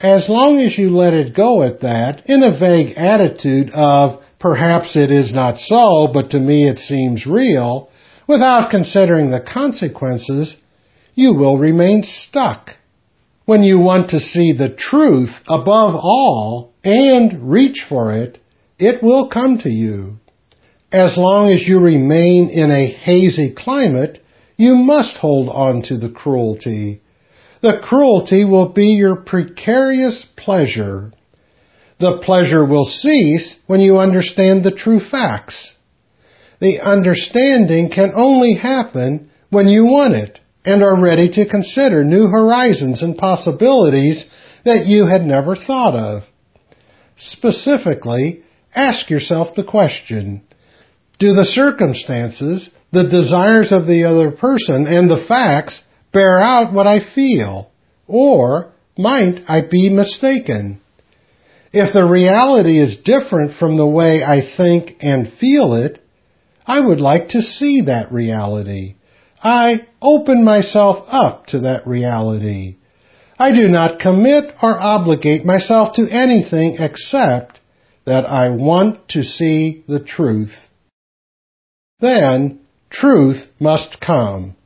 As 0.00 0.28
long 0.28 0.58
as 0.58 0.76
you 0.76 0.90
let 0.90 1.14
it 1.14 1.34
go 1.34 1.62
at 1.62 1.80
that, 1.80 2.28
in 2.28 2.42
a 2.42 2.58
vague 2.58 2.94
attitude 2.96 3.70
of, 3.70 4.20
perhaps 4.40 4.96
it 4.96 5.12
is 5.12 5.32
not 5.32 5.56
so, 5.56 6.08
but 6.12 6.30
to 6.30 6.40
me 6.40 6.68
it 6.68 6.78
seems 6.78 7.26
real, 7.26 7.88
without 8.26 8.70
considering 8.70 9.30
the 9.30 9.40
consequences, 9.40 10.56
you 11.14 11.34
will 11.34 11.58
remain 11.58 12.02
stuck. 12.02 12.76
When 13.44 13.62
you 13.62 13.78
want 13.78 14.10
to 14.10 14.20
see 14.20 14.52
the 14.52 14.68
truth 14.68 15.40
above 15.48 15.94
all 15.94 16.72
and 16.84 17.50
reach 17.50 17.84
for 17.88 18.12
it, 18.12 18.38
it 18.78 19.02
will 19.02 19.28
come 19.28 19.58
to 19.58 19.70
you. 19.70 20.18
As 20.92 21.16
long 21.16 21.50
as 21.50 21.66
you 21.66 21.80
remain 21.80 22.50
in 22.50 22.70
a 22.70 22.86
hazy 22.86 23.50
climate, 23.50 24.22
you 24.56 24.74
must 24.74 25.16
hold 25.16 25.48
on 25.48 25.82
to 25.82 25.96
the 25.96 26.10
cruelty. 26.10 27.00
The 27.62 27.78
cruelty 27.78 28.44
will 28.44 28.68
be 28.68 28.88
your 28.88 29.16
precarious 29.16 30.24
pleasure. 30.24 31.12
The 31.98 32.18
pleasure 32.18 32.64
will 32.64 32.84
cease 32.84 33.56
when 33.66 33.80
you 33.80 33.98
understand 33.98 34.64
the 34.64 34.72
true 34.72 35.00
facts. 35.00 35.74
The 36.62 36.78
understanding 36.78 37.90
can 37.90 38.12
only 38.14 38.54
happen 38.54 39.30
when 39.50 39.66
you 39.66 39.84
want 39.84 40.14
it 40.14 40.38
and 40.64 40.80
are 40.80 40.94
ready 40.96 41.28
to 41.30 41.48
consider 41.48 42.04
new 42.04 42.28
horizons 42.28 43.02
and 43.02 43.18
possibilities 43.18 44.26
that 44.64 44.86
you 44.86 45.06
had 45.06 45.26
never 45.26 45.56
thought 45.56 45.96
of. 45.96 46.22
Specifically, 47.16 48.44
ask 48.76 49.10
yourself 49.10 49.56
the 49.56 49.64
question, 49.64 50.42
do 51.18 51.34
the 51.34 51.44
circumstances, 51.44 52.70
the 52.92 53.08
desires 53.08 53.72
of 53.72 53.88
the 53.88 54.04
other 54.04 54.30
person, 54.30 54.86
and 54.86 55.10
the 55.10 55.24
facts 55.26 55.82
bear 56.12 56.38
out 56.38 56.72
what 56.72 56.86
I 56.86 57.00
feel? 57.00 57.72
Or 58.06 58.70
might 58.96 59.40
I 59.48 59.62
be 59.68 59.90
mistaken? 59.90 60.80
If 61.72 61.92
the 61.92 62.08
reality 62.08 62.78
is 62.78 62.98
different 62.98 63.54
from 63.54 63.76
the 63.76 63.86
way 64.00 64.22
I 64.22 64.42
think 64.56 64.98
and 65.00 65.28
feel 65.28 65.74
it, 65.74 65.98
I 66.66 66.80
would 66.80 67.00
like 67.00 67.28
to 67.30 67.42
see 67.42 67.82
that 67.82 68.12
reality. 68.12 68.94
I 69.42 69.86
open 70.00 70.44
myself 70.44 71.04
up 71.08 71.46
to 71.46 71.60
that 71.60 71.86
reality. 71.86 72.76
I 73.38 73.52
do 73.52 73.66
not 73.66 73.98
commit 73.98 74.54
or 74.62 74.78
obligate 74.78 75.44
myself 75.44 75.94
to 75.94 76.08
anything 76.08 76.76
except 76.78 77.60
that 78.04 78.24
I 78.26 78.50
want 78.50 79.08
to 79.08 79.22
see 79.22 79.84
the 79.88 80.00
truth. 80.00 80.68
Then 82.00 82.60
truth 82.90 83.46
must 83.58 84.00
come, 84.00 84.56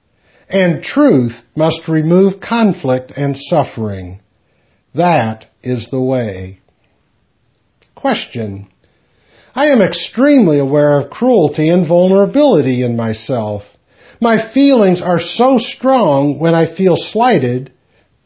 and 0.48 0.82
truth 0.82 1.42
must 1.54 1.88
remove 1.88 2.40
conflict 2.40 3.12
and 3.16 3.36
suffering. 3.36 4.20
That 4.94 5.46
is 5.62 5.88
the 5.88 6.00
way. 6.00 6.60
Question. 7.94 8.68
I 9.56 9.68
am 9.68 9.80
extremely 9.80 10.58
aware 10.58 11.00
of 11.00 11.08
cruelty 11.08 11.70
and 11.70 11.86
vulnerability 11.86 12.82
in 12.82 12.94
myself. 12.94 13.62
My 14.20 14.36
feelings 14.52 15.00
are 15.00 15.18
so 15.18 15.56
strong 15.56 16.38
when 16.38 16.54
I 16.54 16.66
feel 16.66 16.94
slighted 16.94 17.72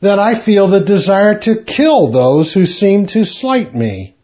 that 0.01 0.19
I 0.19 0.45
feel 0.45 0.67
the 0.67 0.85
desire 0.85 1.39
to 1.39 1.63
kill 1.63 2.11
those 2.11 2.53
who 2.53 2.65
seem 2.65 3.07
to 3.09 3.25
slight 3.25 3.73
me. 3.73 4.17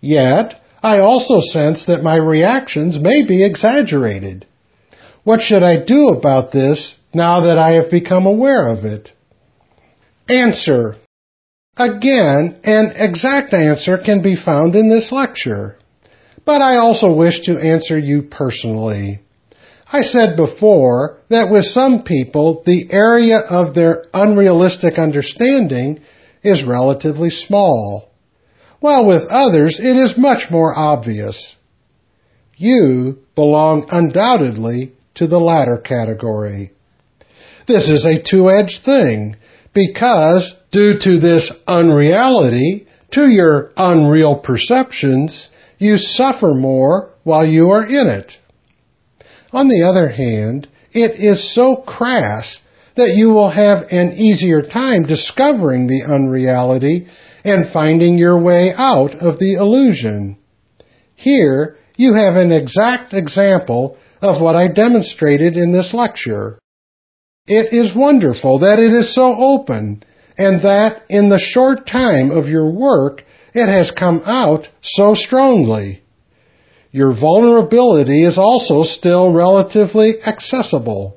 Yet, 0.00 0.60
I 0.82 0.98
also 0.98 1.38
sense 1.38 1.86
that 1.86 2.02
my 2.02 2.16
reactions 2.16 2.98
may 2.98 3.24
be 3.24 3.44
exaggerated. 3.44 4.44
What 5.22 5.42
should 5.42 5.62
I 5.62 5.84
do 5.84 6.08
about 6.08 6.50
this 6.50 6.96
now 7.14 7.42
that 7.42 7.58
I 7.58 7.72
have 7.72 7.92
become 7.92 8.26
aware 8.26 8.66
of 8.66 8.84
it? 8.84 9.12
Answer. 10.28 10.96
Again, 11.76 12.58
an 12.64 12.92
exact 12.96 13.54
answer 13.54 13.98
can 13.98 14.20
be 14.20 14.34
found 14.34 14.74
in 14.74 14.88
this 14.88 15.12
lecture 15.12 15.76
but 16.44 16.62
I 16.62 16.76
also 16.76 17.12
wish 17.12 17.40
to 17.42 17.58
answer 17.58 17.98
you 17.98 18.22
personally. 18.22 19.20
I 19.92 20.02
said 20.02 20.36
before 20.36 21.18
that 21.28 21.50
with 21.50 21.64
some 21.64 22.04
people, 22.04 22.62
the 22.64 22.88
area 22.90 23.38
of 23.38 23.74
their 23.74 24.04
unrealistic 24.14 24.98
understanding 24.98 26.00
is 26.42 26.64
relatively 26.64 27.30
small, 27.30 28.10
while 28.78 29.06
with 29.06 29.24
others 29.28 29.80
it 29.80 29.96
is 29.96 30.16
much 30.16 30.50
more 30.50 30.72
obvious. 30.76 31.56
You 32.56 33.18
belong 33.34 33.86
undoubtedly 33.90 34.92
to 35.14 35.26
the 35.26 35.40
latter 35.40 35.78
category. 35.78 36.72
This 37.66 37.88
is 37.88 38.04
a 38.04 38.22
two-edged 38.22 38.84
thing 38.84 39.36
because 39.72 40.54
due 40.70 40.98
to 40.98 41.18
this 41.18 41.52
unreality, 41.66 42.86
to 43.12 43.28
your 43.28 43.72
unreal 43.76 44.36
perceptions, 44.36 45.48
you 45.80 45.96
suffer 45.96 46.54
more 46.54 47.10
while 47.24 47.44
you 47.44 47.70
are 47.70 47.84
in 47.84 48.06
it. 48.06 48.38
On 49.50 49.66
the 49.66 49.82
other 49.82 50.08
hand, 50.08 50.68
it 50.92 51.18
is 51.18 51.52
so 51.54 51.76
crass 51.76 52.60
that 52.94 53.14
you 53.16 53.30
will 53.30 53.48
have 53.48 53.86
an 53.90 54.12
easier 54.12 54.62
time 54.62 55.04
discovering 55.04 55.86
the 55.86 56.02
unreality 56.04 57.08
and 57.44 57.72
finding 57.72 58.18
your 58.18 58.38
way 58.38 58.72
out 58.76 59.14
of 59.14 59.38
the 59.38 59.54
illusion. 59.54 60.36
Here, 61.16 61.78
you 61.96 62.14
have 62.14 62.36
an 62.36 62.52
exact 62.52 63.14
example 63.14 63.96
of 64.20 64.42
what 64.42 64.56
I 64.56 64.68
demonstrated 64.68 65.56
in 65.56 65.72
this 65.72 65.94
lecture. 65.94 66.58
It 67.46 67.72
is 67.72 67.96
wonderful 67.96 68.60
that 68.60 68.78
it 68.78 68.92
is 68.92 69.14
so 69.14 69.34
open 69.34 70.02
and 70.36 70.62
that 70.62 71.02
in 71.08 71.30
the 71.30 71.38
short 71.38 71.86
time 71.86 72.30
of 72.30 72.48
your 72.48 72.70
work 72.70 73.24
it 73.54 73.66
has 73.68 73.90
come 73.90 74.22
out 74.24 74.68
so 74.82 75.14
strongly. 75.14 76.02
Your 76.92 77.12
vulnerability 77.12 78.24
is 78.24 78.38
also 78.38 78.82
still 78.82 79.32
relatively 79.32 80.14
accessible. 80.26 81.16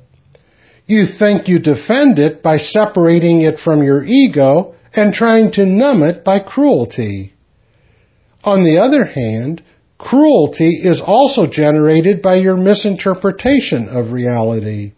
You 0.86 1.06
think 1.06 1.48
you 1.48 1.60
defend 1.60 2.20
it 2.20 2.44
by 2.44 2.58
separating 2.58 3.42
it 3.42 3.60
from 3.60 3.84
your 3.84 4.04
ego 4.04 4.76
and 4.94 5.14
trying 5.14 5.52
to 5.54 5.66
numb 5.66 6.04
it 6.04 6.24
by 6.24 6.40
cruelty. 6.40 7.34
On 8.44 8.64
the 8.64 8.80
other 8.80 9.06
hand, 9.06 9.64
cruelty 9.98 10.82
is 10.84 11.02
also 11.02 11.46
generated 11.48 12.22
by 12.22 12.36
your 12.36 12.58
misinterpretation 12.58 13.88
of 13.88 14.12
reality. 14.12 14.94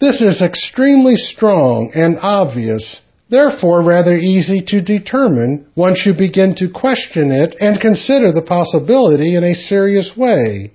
This 0.00 0.22
is 0.22 0.40
extremely 0.40 1.16
strong 1.16 1.90
and 1.94 2.18
obvious 2.22 3.02
therefore 3.28 3.82
rather 3.82 4.16
easy 4.16 4.60
to 4.60 4.80
determine 4.80 5.66
once 5.74 6.04
you 6.06 6.14
begin 6.14 6.54
to 6.54 6.70
question 6.70 7.30
it 7.30 7.54
and 7.60 7.80
consider 7.80 8.32
the 8.32 8.42
possibility 8.42 9.34
in 9.34 9.44
a 9.44 9.54
serious 9.54 10.16
way. 10.16 10.72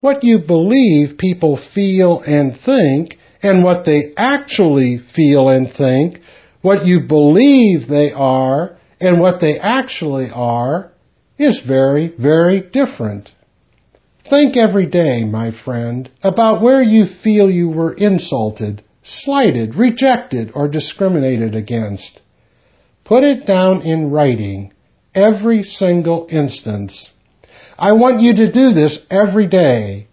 What 0.00 0.24
you 0.24 0.40
believe 0.40 1.16
people 1.16 1.56
feel 1.56 2.20
and 2.26 2.58
think, 2.58 3.18
and 3.42 3.64
what 3.64 3.84
they 3.84 4.12
actually 4.16 4.98
feel 4.98 5.48
and 5.48 5.72
think, 5.72 6.20
what 6.60 6.86
you 6.86 7.06
believe 7.06 7.88
they 7.88 8.12
are, 8.12 8.76
and 9.00 9.20
what 9.20 9.40
they 9.40 9.58
actually 9.58 10.30
are, 10.30 10.92
is 11.38 11.60
very, 11.60 12.12
very 12.18 12.60
different. 12.60 13.30
Think 14.28 14.56
every 14.56 14.86
day, 14.86 15.24
my 15.24 15.50
friend, 15.50 16.10
about 16.22 16.62
where 16.62 16.82
you 16.82 17.06
feel 17.06 17.50
you 17.50 17.68
were 17.68 17.92
insulted, 17.92 18.82
slighted, 19.02 19.74
rejected, 19.74 20.52
or 20.54 20.68
discriminated 20.68 21.54
against. 21.54 22.20
Put 23.04 23.24
it 23.24 23.46
down 23.46 23.82
in 23.82 24.10
writing, 24.10 24.72
every 25.14 25.62
single 25.62 26.26
instance. 26.30 27.10
I 27.78 27.92
want 27.92 28.20
you 28.20 28.34
to 28.36 28.52
do 28.52 28.72
this 28.72 28.98
every 29.10 29.46
day. 29.46 30.08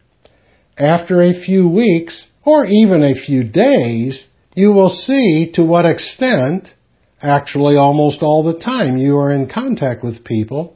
After 0.78 1.22
a 1.22 1.34
few 1.34 1.68
weeks, 1.68 2.26
or 2.46 2.66
even 2.66 3.04
a 3.04 3.14
few 3.14 3.44
days, 3.44 4.26
you 4.56 4.72
will 4.72 4.90
see 4.90 5.52
to 5.54 5.64
what 5.64 5.86
extent, 5.86 6.74
actually 7.22 7.76
almost 7.76 8.24
all 8.24 8.44
the 8.44 8.58
time 8.58 8.98
you 8.98 9.18
are 9.18 9.32
in 9.32 9.48
contact 9.48 10.04
with 10.04 10.24
people, 10.24 10.76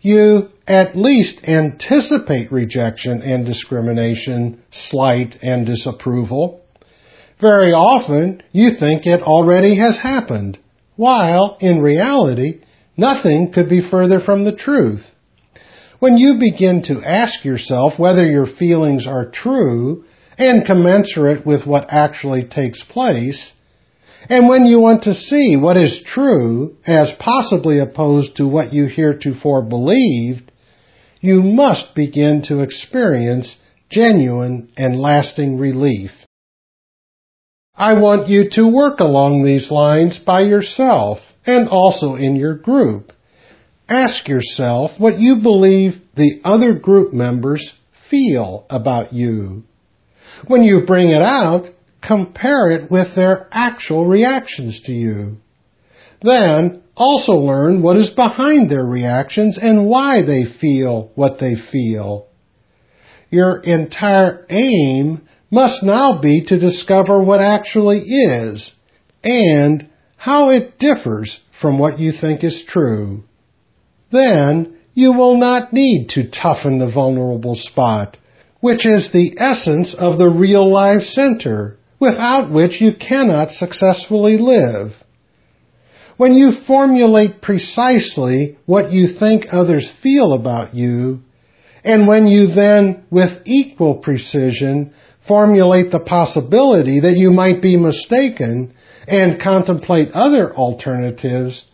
you 0.00 0.48
at 0.66 0.96
least 0.96 1.48
anticipate 1.48 2.52
rejection 2.52 3.22
and 3.22 3.44
discrimination, 3.44 4.62
slight 4.70 5.36
and 5.42 5.66
disapproval. 5.66 6.62
Very 7.40 7.72
often, 7.72 8.42
you 8.52 8.70
think 8.70 9.06
it 9.06 9.22
already 9.22 9.76
has 9.76 9.98
happened, 9.98 10.58
while, 10.96 11.56
in 11.60 11.80
reality, 11.80 12.60
nothing 12.96 13.52
could 13.52 13.68
be 13.68 13.80
further 13.80 14.18
from 14.18 14.44
the 14.44 14.56
truth. 14.56 15.14
When 16.00 16.18
you 16.18 16.38
begin 16.38 16.82
to 16.84 17.02
ask 17.02 17.44
yourself 17.44 17.98
whether 17.98 18.26
your 18.26 18.46
feelings 18.46 19.06
are 19.06 19.30
true, 19.30 20.04
and 20.38 20.64
commensurate 20.64 21.44
with 21.44 21.66
what 21.66 21.86
actually 21.90 22.44
takes 22.44 22.82
place, 22.84 23.52
and 24.28 24.48
when 24.48 24.66
you 24.66 24.80
want 24.80 25.04
to 25.04 25.14
see 25.14 25.56
what 25.56 25.76
is 25.76 26.02
true 26.02 26.76
as 26.86 27.12
possibly 27.12 27.78
opposed 27.78 28.36
to 28.36 28.46
what 28.46 28.72
you 28.72 28.86
heretofore 28.86 29.62
believed, 29.62 30.50
you 31.20 31.42
must 31.42 31.94
begin 31.94 32.42
to 32.42 32.60
experience 32.60 33.56
genuine 33.90 34.68
and 34.76 35.00
lasting 35.00 35.58
relief. 35.58 36.12
I 37.78 37.94
want 38.00 38.28
you 38.28 38.50
to 38.50 38.66
work 38.66 38.98
along 38.98 39.44
these 39.44 39.70
lines 39.70 40.18
by 40.18 40.40
yourself 40.40 41.20
and 41.46 41.68
also 41.68 42.16
in 42.16 42.34
your 42.34 42.54
group. 42.54 43.12
Ask 43.88 44.26
yourself 44.26 44.98
what 44.98 45.20
you 45.20 45.36
believe 45.36 46.00
the 46.16 46.40
other 46.42 46.74
group 46.74 47.12
members 47.12 47.72
feel 48.10 48.66
about 48.68 49.12
you. 49.12 49.62
When 50.48 50.62
you 50.62 50.86
bring 50.86 51.10
it 51.10 51.22
out, 51.22 51.70
compare 52.02 52.68
it 52.68 52.90
with 52.90 53.14
their 53.14 53.46
actual 53.52 54.06
reactions 54.06 54.80
to 54.82 54.92
you. 54.92 55.36
Then 56.20 56.82
also 56.96 57.34
learn 57.34 57.80
what 57.80 57.96
is 57.96 58.10
behind 58.10 58.70
their 58.70 58.84
reactions 58.84 59.56
and 59.56 59.86
why 59.86 60.22
they 60.22 60.44
feel 60.44 61.12
what 61.14 61.38
they 61.38 61.54
feel. 61.54 62.26
Your 63.30 63.60
entire 63.60 64.44
aim 64.50 65.27
must 65.50 65.82
now 65.82 66.20
be 66.20 66.44
to 66.44 66.58
discover 66.58 67.22
what 67.22 67.40
actually 67.40 68.00
is 68.00 68.72
and 69.24 69.88
how 70.16 70.50
it 70.50 70.78
differs 70.78 71.40
from 71.60 71.78
what 71.78 71.98
you 71.98 72.12
think 72.12 72.44
is 72.44 72.62
true. 72.62 73.24
Then 74.10 74.76
you 74.94 75.12
will 75.12 75.36
not 75.36 75.72
need 75.72 76.08
to 76.10 76.28
toughen 76.28 76.78
the 76.78 76.90
vulnerable 76.90 77.54
spot, 77.54 78.18
which 78.60 78.84
is 78.84 79.10
the 79.10 79.36
essence 79.38 79.94
of 79.94 80.18
the 80.18 80.28
real 80.28 80.70
life 80.70 81.02
center, 81.02 81.76
without 82.00 82.50
which 82.50 82.80
you 82.80 82.92
cannot 82.92 83.50
successfully 83.50 84.38
live. 84.38 84.94
When 86.16 86.34
you 86.34 86.50
formulate 86.50 87.40
precisely 87.40 88.58
what 88.66 88.92
you 88.92 89.06
think 89.06 89.46
others 89.52 89.90
feel 89.90 90.32
about 90.32 90.74
you, 90.74 91.22
and 91.84 92.08
when 92.08 92.26
you 92.26 92.48
then, 92.48 93.04
with 93.08 93.42
equal 93.44 93.94
precision, 93.94 94.92
formulate 95.28 95.92
the 95.92 96.00
possibility 96.00 97.00
that 97.00 97.16
you 97.16 97.30
might 97.30 97.62
be 97.62 97.76
mistaken 97.76 98.74
and 99.06 99.40
contemplate 99.40 100.10
other 100.12 100.52
alternatives, 100.54 101.64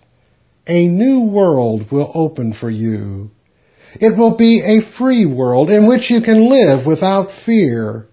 a 0.66 0.86
new 0.86 1.20
world 1.20 1.90
will 1.90 2.10
open 2.14 2.52
for 2.52 2.68
you. 2.68 3.30
It 4.00 4.18
will 4.18 4.36
be 4.36 4.60
a 4.60 4.98
free 4.98 5.24
world 5.24 5.70
in 5.70 5.86
which 5.88 6.10
you 6.10 6.20
can 6.20 6.48
live 6.50 6.84
without 6.84 7.30
fear, 7.46 8.08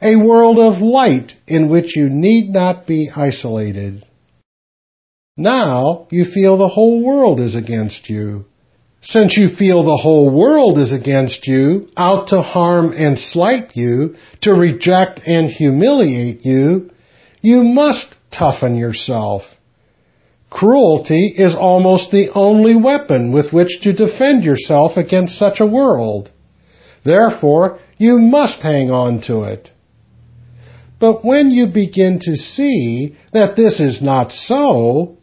a 0.00 0.16
world 0.16 0.58
of 0.58 0.80
light 0.80 1.34
in 1.46 1.68
which 1.68 1.96
you 1.96 2.08
need 2.08 2.50
not 2.50 2.86
be 2.86 3.10
isolated. 3.14 4.06
Now 5.36 6.06
you 6.10 6.24
feel 6.24 6.56
the 6.56 6.68
whole 6.68 7.02
world 7.04 7.40
is 7.40 7.54
against 7.54 8.08
you. 8.08 8.46
Since 9.08 9.36
you 9.36 9.48
feel 9.48 9.84
the 9.84 9.96
whole 9.96 10.30
world 10.30 10.78
is 10.78 10.92
against 10.92 11.46
you, 11.46 11.88
out 11.96 12.26
to 12.28 12.42
harm 12.42 12.92
and 12.92 13.16
slight 13.16 13.76
you, 13.76 14.16
to 14.40 14.52
reject 14.52 15.20
and 15.24 15.48
humiliate 15.48 16.44
you, 16.44 16.90
you 17.40 17.62
must 17.62 18.16
toughen 18.32 18.74
yourself. 18.74 19.42
Cruelty 20.50 21.32
is 21.36 21.54
almost 21.54 22.10
the 22.10 22.30
only 22.34 22.74
weapon 22.74 23.30
with 23.30 23.52
which 23.52 23.80
to 23.82 23.92
defend 23.92 24.44
yourself 24.44 24.96
against 24.96 25.38
such 25.38 25.60
a 25.60 25.66
world. 25.66 26.28
Therefore, 27.04 27.78
you 27.98 28.18
must 28.18 28.60
hang 28.60 28.90
on 28.90 29.20
to 29.28 29.44
it. 29.44 29.70
But 30.98 31.24
when 31.24 31.52
you 31.52 31.68
begin 31.68 32.18
to 32.22 32.34
see 32.34 33.14
that 33.32 33.54
this 33.54 33.78
is 33.78 34.02
not 34.02 34.32
so, 34.32 35.16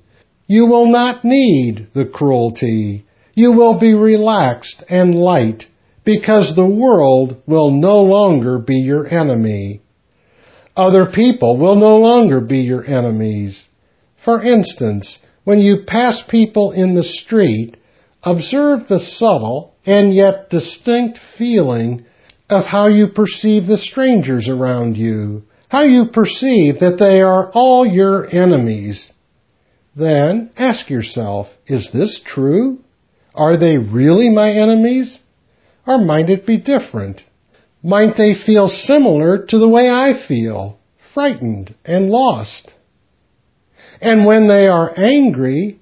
you 0.48 0.68
will 0.68 0.88
not 0.88 1.26
need 1.26 1.88
the 1.94 2.06
cruelty. 2.06 3.04
You 3.34 3.52
will 3.52 3.80
be 3.80 3.94
relaxed 3.94 4.84
and 4.90 5.16
light 5.16 5.66
because 6.04 6.56
the 6.56 6.66
world 6.66 7.42
will 7.48 7.72
no 7.72 8.02
longer 8.02 8.60
be 8.60 8.78
your 8.78 9.08
enemy. 9.08 9.82
Other 10.76 11.06
people 11.06 11.58
will 11.58 11.76
no 11.76 11.98
longer 11.98 12.42
be 12.42 12.60
your 12.60 12.84
enemies. 12.84 13.68
For 14.24 14.42
instance, 14.42 15.20
when 15.44 15.60
you 15.60 15.84
pass 15.86 16.22
people 16.22 16.72
in 16.72 16.96
the 16.96 17.04
street, 17.04 17.78
observe 18.24 18.88
the 18.88 19.00
subtle 19.00 19.76
and 19.86 20.14
yet 20.14 20.50
distinct 20.50 21.20
feeling 21.38 22.06
of 22.50 22.66
how 22.66 22.88
you 22.88 23.08
perceive 23.08 23.66
the 23.68 23.78
strangers 23.78 24.48
around 24.50 24.98
you, 24.98 25.44
how 25.70 25.82
you 25.82 26.06
perceive 26.06 26.80
that 26.80 26.98
they 27.00 27.22
are 27.22 27.52
all 27.52 27.86
your 27.86 28.28
enemies. 28.34 29.12
Then 29.96 30.52
ask 30.56 30.90
yourself, 30.90 31.48
is 31.68 31.92
this 31.92 32.20
true? 32.24 32.83
Are 33.36 33.58
they 33.58 33.78
really 33.78 34.30
my 34.30 34.52
enemies? 34.52 35.20
Or 35.88 35.98
might 36.04 36.30
it 36.30 36.46
be 36.46 36.58
different? 36.58 37.24
Might 37.84 38.16
they 38.16 38.34
feel 38.34 38.70
similar 38.70 39.46
to 39.48 39.58
the 39.58 39.68
way 39.68 39.90
I 39.90 40.14
feel, 40.14 40.78
frightened 41.14 41.76
and 41.84 42.10
lost? 42.10 42.74
And 44.00 44.26
when 44.26 44.48
they 44.48 44.68
are 44.68 44.94
angry, 44.96 45.80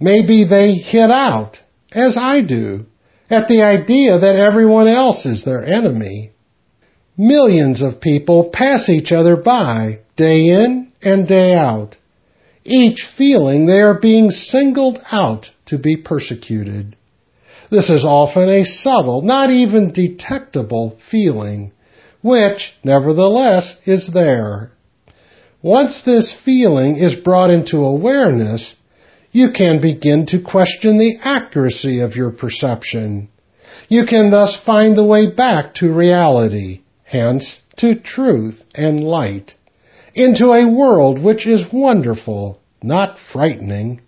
maybe 0.00 0.44
they 0.44 0.74
hit 0.74 1.10
out, 1.10 1.60
as 1.92 2.16
I 2.16 2.40
do, 2.40 2.86
at 3.30 3.48
the 3.48 3.62
idea 3.62 4.18
that 4.18 4.36
everyone 4.36 4.88
else 4.88 5.26
is 5.26 5.44
their 5.44 5.64
enemy. 5.64 6.32
Millions 7.16 7.82
of 7.82 8.00
people 8.00 8.50
pass 8.52 8.88
each 8.88 9.12
other 9.12 9.36
by, 9.36 10.00
day 10.16 10.48
in 10.48 10.92
and 11.02 11.28
day 11.28 11.54
out, 11.54 11.96
each 12.64 13.06
feeling 13.16 13.66
they 13.66 13.80
are 13.80 14.00
being 14.00 14.30
singled 14.30 15.00
out 15.12 15.50
to 15.66 15.78
be 15.78 15.96
persecuted. 15.96 16.96
This 17.70 17.90
is 17.90 18.04
often 18.04 18.48
a 18.48 18.64
subtle, 18.64 19.22
not 19.22 19.50
even 19.50 19.92
detectable 19.92 20.98
feeling, 21.10 21.72
which, 22.22 22.74
nevertheless, 22.84 23.76
is 23.84 24.08
there. 24.08 24.72
Once 25.62 26.02
this 26.02 26.32
feeling 26.32 26.96
is 26.96 27.14
brought 27.14 27.50
into 27.50 27.78
awareness, 27.78 28.74
you 29.32 29.50
can 29.50 29.80
begin 29.80 30.26
to 30.26 30.40
question 30.40 30.98
the 30.98 31.16
accuracy 31.22 32.00
of 32.00 32.16
your 32.16 32.30
perception. 32.30 33.28
You 33.88 34.06
can 34.06 34.30
thus 34.30 34.56
find 34.56 34.96
the 34.96 35.04
way 35.04 35.34
back 35.34 35.74
to 35.76 35.92
reality, 35.92 36.82
hence 37.02 37.58
to 37.78 37.94
truth 37.94 38.62
and 38.74 39.00
light, 39.00 39.54
into 40.14 40.52
a 40.52 40.70
world 40.70 41.18
which 41.18 41.46
is 41.46 41.72
wonderful, 41.72 42.60
not 42.82 43.18
frightening. 43.18 44.00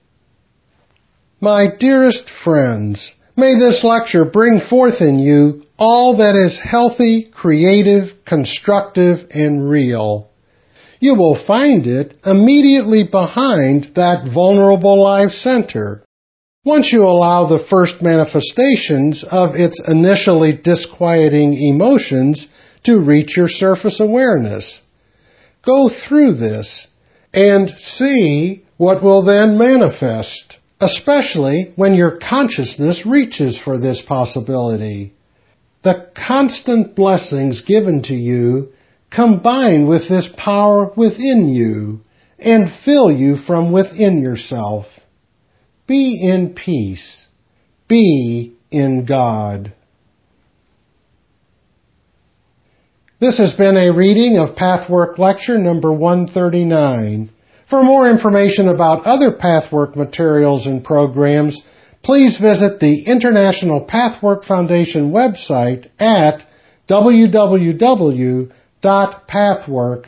My 1.41 1.67
dearest 1.79 2.31
friends, 2.31 3.13
may 3.37 3.59
this 3.59 3.85
lecture 3.85 4.25
bring 4.25 4.61
forth 4.61 5.01
in 5.01 5.19
you 5.19 5.63
all 5.79 6.17
that 6.17 6.35
is 6.37 6.59
healthy, 6.59 7.25
creative, 7.25 8.25
constructive, 8.25 9.27
and 9.31 9.69
real 9.69 10.31
you 11.01 11.15
will 11.15 11.35
find 11.35 11.87
it 11.87 12.15
immediately 12.25 13.05
behind 13.05 13.93
that 13.95 14.29
vulnerable 14.33 15.03
life 15.03 15.31
center. 15.31 16.03
Once 16.65 16.93
you 16.93 17.05
allow 17.05 17.47
the 17.47 17.65
first 17.65 18.03
manifestations 18.03 19.23
of 19.23 19.55
its 19.55 19.81
initially 19.87 20.53
disquieting 20.53 21.55
emotions 21.55 22.49
to 22.83 22.99
reach 22.99 23.37
your 23.37 23.49
surface 23.49 24.01
awareness. 24.01 24.81
Go 25.63 25.89
through 25.89 26.35
this 26.35 26.87
and 27.33 27.71
see 27.79 28.65
what 28.77 29.03
will 29.03 29.23
then 29.23 29.59
manifest, 29.59 30.59
especially 30.81 31.73
when 31.77 31.95
your 31.95 32.19
consciousness 32.19 33.07
reaches 33.07 33.59
for 33.59 33.79
this 33.79 34.03
possibility. 34.03 35.15
The 35.83 36.11
constant 36.15 36.95
blessings 36.95 37.63
given 37.63 38.03
to 38.05 38.15
you 38.15 38.73
combine 39.11 39.87
with 39.87 40.09
this 40.09 40.29
power 40.37 40.91
within 40.97 41.49
you 41.49 42.01
and 42.39 42.71
fill 42.71 43.11
you 43.11 43.37
from 43.37 43.73
within 43.73 44.21
yourself. 44.21 44.87
Be 45.87 46.21
in 46.21 46.55
peace. 46.55 47.27
Be 47.89 48.57
in 48.71 49.05
God. 49.05 49.73
This 53.19 53.39
has 53.39 53.55
been 53.55 53.77
a 53.79 53.93
reading 53.93 54.37
of 54.37 54.57
Pathwork 54.57 55.19
Lecture 55.19 55.57
number 55.57 55.91
139. 55.91 57.31
For 57.67 57.83
more 57.83 58.09
information 58.09 58.69
about 58.69 59.07
other 59.07 59.33
Pathwork 59.33 59.97
materials 59.97 60.67
and 60.67 60.85
programs, 60.85 61.63
please 62.03 62.39
visit 62.39 62.79
the 62.81 63.03
International 63.03 63.81
Pathwork 63.81 64.45
Foundation 64.45 65.13
website 65.13 65.89
at 65.99 66.45
www 66.89 68.53
pathwork.org. 69.27 70.07